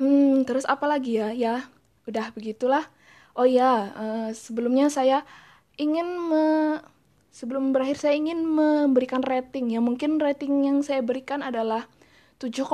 Hmm 0.00 0.46
terus 0.48 0.64
apa 0.64 0.88
lagi 0.88 1.20
ya? 1.20 1.34
Ya 1.34 1.54
udah 2.08 2.32
begitulah. 2.32 2.88
Oh 3.36 3.44
ya 3.44 3.92
uh, 3.94 4.28
sebelumnya 4.32 4.88
saya 4.88 5.22
ingin 5.78 6.08
me 6.18 6.44
sebelum 7.32 7.70
berakhir 7.70 8.00
saya 8.00 8.14
ingin 8.16 8.44
memberikan 8.44 9.22
rating 9.22 9.72
ya. 9.72 9.80
Mungkin 9.80 10.18
rating 10.18 10.64
yang 10.66 10.78
saya 10.82 11.04
berikan 11.04 11.44
adalah 11.44 11.86
7,5 12.38 12.64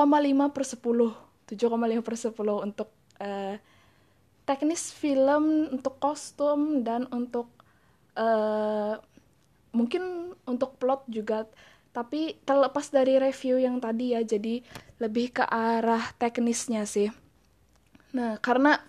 per 0.53 0.65
10 0.65 1.25
7,5 1.45 2.01
per 2.01 2.15
10 2.17 2.67
untuk 2.67 2.89
uh, 3.21 3.57
teknis 4.45 4.93
film 4.93 5.73
untuk 5.73 5.97
kostum 6.01 6.85
dan 6.85 7.09
untuk 7.13 7.49
uh, 8.17 8.97
mungkin 9.73 10.33
untuk 10.49 10.77
plot 10.81 11.05
juga. 11.09 11.49
Tapi 11.95 12.43
terlepas 12.43 12.91
dari 12.91 13.23
review 13.23 13.63
yang 13.63 13.79
tadi 13.79 14.19
ya 14.19 14.21
jadi 14.25 14.65
lebih 14.99 15.41
ke 15.41 15.45
arah 15.47 16.03
teknisnya 16.19 16.89
sih. 16.89 17.13
Nah 18.17 18.41
karena 18.43 18.83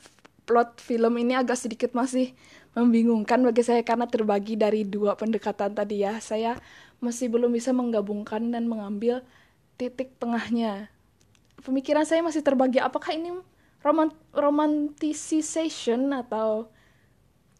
plot 0.45 0.81
film 0.81 1.13
ini 1.17 1.33
agak 1.37 1.57
sedikit 1.57 1.93
masih 1.93 2.33
membingungkan 2.75 3.39
bagi 3.41 3.63
saya 3.63 3.81
karena 3.81 4.05
terbagi 4.05 4.59
dari 4.59 4.83
dua 4.83 5.15
pendekatan 5.15 5.71
tadi 5.71 6.03
ya. 6.03 6.19
Saya 6.19 6.59
masih 6.99 7.31
belum 7.31 7.55
bisa 7.55 7.71
menggabungkan 7.71 8.51
dan 8.51 8.67
mengambil 8.67 9.23
titik 9.79 10.11
tengahnya. 10.19 10.91
Pemikiran 11.63 12.03
saya 12.03 12.21
masih 12.21 12.43
terbagi 12.43 12.77
apakah 12.83 13.15
ini 13.15 13.33
romant 13.81 14.13
romanticization 14.35 16.11
atau 16.13 16.69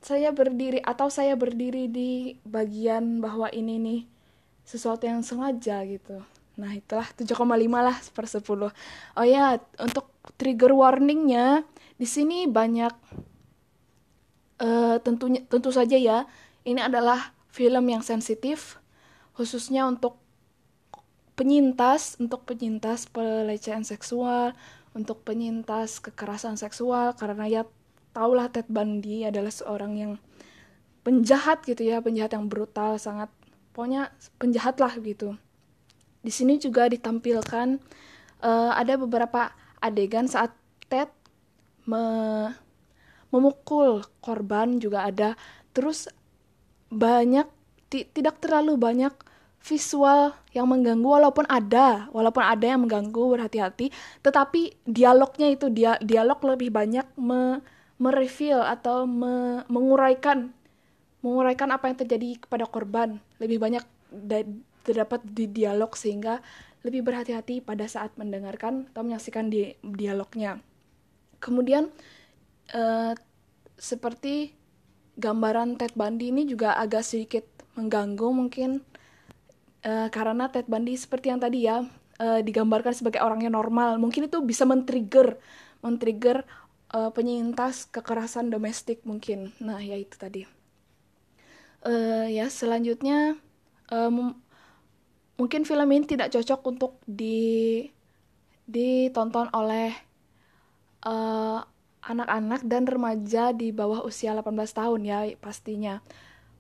saya 0.06 0.30
berdiri 0.30 0.84
atau 0.86 1.10
saya 1.10 1.34
berdiri 1.34 1.90
di 1.90 2.38
bagian 2.46 3.24
bahwa 3.24 3.50
ini 3.50 3.82
nih 3.82 4.02
sesuatu 4.62 5.10
yang 5.10 5.26
sengaja 5.26 5.82
gitu. 5.90 6.22
Nah, 6.56 6.72
itulah 6.72 7.10
7,5 7.18 7.36
lah 7.82 7.98
per 8.14 8.26
10. 8.30 8.72
Oh 9.18 9.26
ya, 9.26 9.60
untuk 9.82 10.08
trigger 10.40 10.72
warningnya 10.72 11.68
di 11.98 12.08
sini 12.08 12.48
banyak 12.48 12.94
uh, 14.62 14.98
tentunya 15.02 15.44
tentu 15.48 15.72
saja 15.74 15.96
ya. 15.96 16.30
Ini 16.66 16.90
adalah 16.90 17.36
film 17.52 17.88
yang 17.88 18.04
sensitif 18.04 18.82
khususnya 19.36 19.88
untuk 19.88 20.20
penyintas 21.36 22.16
untuk 22.18 22.48
penyintas 22.48 23.12
pelecehan 23.12 23.84
seksual 23.84 24.56
untuk 24.96 25.28
penyintas 25.28 26.00
kekerasan 26.00 26.56
seksual 26.56 27.12
karena 27.20 27.44
ya 27.52 27.62
tahulah 28.16 28.48
Ted 28.48 28.72
Bundy 28.72 29.28
adalah 29.28 29.52
seorang 29.52 30.00
yang 30.00 30.14
penjahat 31.04 31.68
gitu 31.68 31.84
ya 31.84 32.00
penjahat 32.00 32.34
yang 32.40 32.48
brutal 32.48 32.96
sangat 32.96 33.28
pokoknya 33.76 34.16
penjahat 34.40 34.80
lah 34.80 34.96
gitu. 35.04 35.36
Di 36.24 36.32
sini 36.32 36.58
juga 36.58 36.88
ditampilkan 36.88 37.78
uh, 38.40 38.72
ada 38.74 38.96
beberapa 38.96 39.52
adegan 39.84 40.32
saat 40.32 40.56
Ted 40.88 41.12
me 41.86 42.02
memukul 43.36 44.00
korban 44.24 44.80
juga 44.80 45.04
ada. 45.04 45.36
Terus 45.76 46.08
banyak 46.88 47.52
tidak 47.92 48.40
terlalu 48.40 48.80
banyak 48.80 49.12
visual 49.60 50.38
yang 50.54 50.70
mengganggu 50.70 51.10
walaupun 51.10 51.50
ada 51.50 52.06
walaupun 52.14 52.46
ada 52.46 52.64
yang 52.64 52.88
mengganggu 52.88 53.36
berhati-hati. 53.36 53.92
Tetapi 54.24 54.88
dialognya 54.88 55.52
itu 55.52 55.68
dia 55.68 56.00
dialog 56.00 56.40
lebih 56.56 56.72
banyak 56.72 57.04
me, 57.20 57.60
mereveal 58.00 58.64
atau 58.64 59.04
me, 59.04 59.68
menguraikan 59.68 60.56
menguraikan 61.26 61.74
apa 61.74 61.90
yang 61.90 61.98
terjadi 61.98 62.30
kepada 62.46 62.70
korban. 62.70 63.18
Lebih 63.42 63.58
banyak 63.58 63.84
terdapat 64.86 65.26
di 65.26 65.50
dialog 65.50 65.98
sehingga 65.98 66.40
lebih 66.86 67.02
berhati-hati 67.02 67.66
pada 67.66 67.90
saat 67.90 68.14
mendengarkan 68.14 68.86
atau 68.94 69.02
menyaksikan 69.02 69.50
di 69.50 69.74
dialognya. 69.82 70.62
Kemudian 71.42 71.90
uh, 72.74 73.14
seperti 73.76 74.56
gambaran 75.20 75.80
Ted 75.80 75.94
Bundy 75.94 76.32
ini 76.32 76.48
juga 76.48 76.76
agak 76.80 77.04
sedikit 77.04 77.46
mengganggu 77.76 78.30
mungkin. 78.32 78.82
Uh, 79.86 80.10
karena 80.10 80.50
Ted 80.50 80.66
Bundy 80.66 80.98
seperti 80.98 81.30
yang 81.30 81.38
tadi 81.38 81.70
ya 81.70 81.86
uh, 82.18 82.42
digambarkan 82.42 82.96
sebagai 82.96 83.22
orang 83.22 83.46
yang 83.46 83.54
normal. 83.54 84.02
Mungkin 84.02 84.32
itu 84.32 84.42
bisa 84.42 84.66
men-trigger 84.66 85.38
men-trigger 85.86 86.42
uh, 86.98 87.14
penyintas 87.14 87.86
kekerasan 87.94 88.50
domestik 88.50 89.06
mungkin. 89.06 89.54
Nah 89.62 89.78
ya 89.78 89.94
itu 90.00 90.18
tadi. 90.18 90.42
Uh, 91.86 92.26
ya 92.26 92.50
selanjutnya 92.50 93.38
uh, 93.94 94.10
mungkin 95.38 95.62
film 95.70 95.90
ini 95.94 96.10
tidak 96.10 96.34
cocok 96.34 96.62
untuk 96.66 96.98
di 97.06 97.86
ditonton 98.66 99.54
oleh 99.54 99.94
anak-anak 102.06 102.62
dan 102.70 102.86
remaja 102.86 103.50
di 103.50 103.74
bawah 103.74 104.06
usia 104.06 104.38
18 104.38 104.54
tahun 104.70 105.02
ya 105.04 105.20
pastinya. 105.42 106.00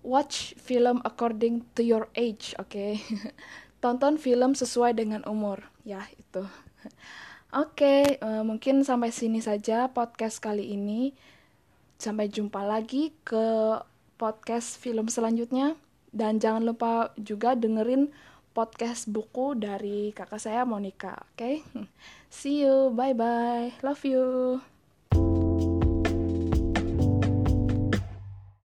Watch 0.05 0.53
film 0.61 1.01
according 1.01 1.65
to 1.73 1.81
your 1.81 2.09
age, 2.13 2.53
oke. 2.61 2.69
Okay? 2.69 3.01
Tonton 3.81 4.17
film 4.17 4.57
sesuai 4.57 4.97
dengan 4.97 5.21
umur, 5.29 5.61
ya 5.85 6.01
itu. 6.17 6.41
Oke, 7.55 7.87
okay, 7.87 8.01
uh, 8.19 8.41
eh, 8.41 8.43
mungkin 8.43 8.83
sampai 8.83 9.15
sini 9.15 9.39
saja 9.39 9.87
podcast 9.93 10.43
kali 10.43 10.75
ini. 10.75 11.15
Sampai 11.95 12.27
jumpa 12.27 12.65
lagi 12.65 13.15
ke 13.23 13.79
podcast 14.19 14.75
film 14.81 15.07
selanjutnya. 15.07 15.77
Dan 16.11 16.41
jangan 16.41 16.67
lupa 16.67 17.13
juga 17.15 17.55
dengerin 17.55 18.11
podcast 18.55 19.07
buku 19.11 19.55
dari 19.55 20.11
kakak 20.11 20.39
saya 20.39 20.67
Monica. 20.67 21.15
Oke, 21.31 21.63
okay? 21.63 21.85
see 22.33 22.67
you, 22.67 22.91
bye 22.91 23.15
bye, 23.15 23.71
love 23.85 24.03
you. 24.03 24.74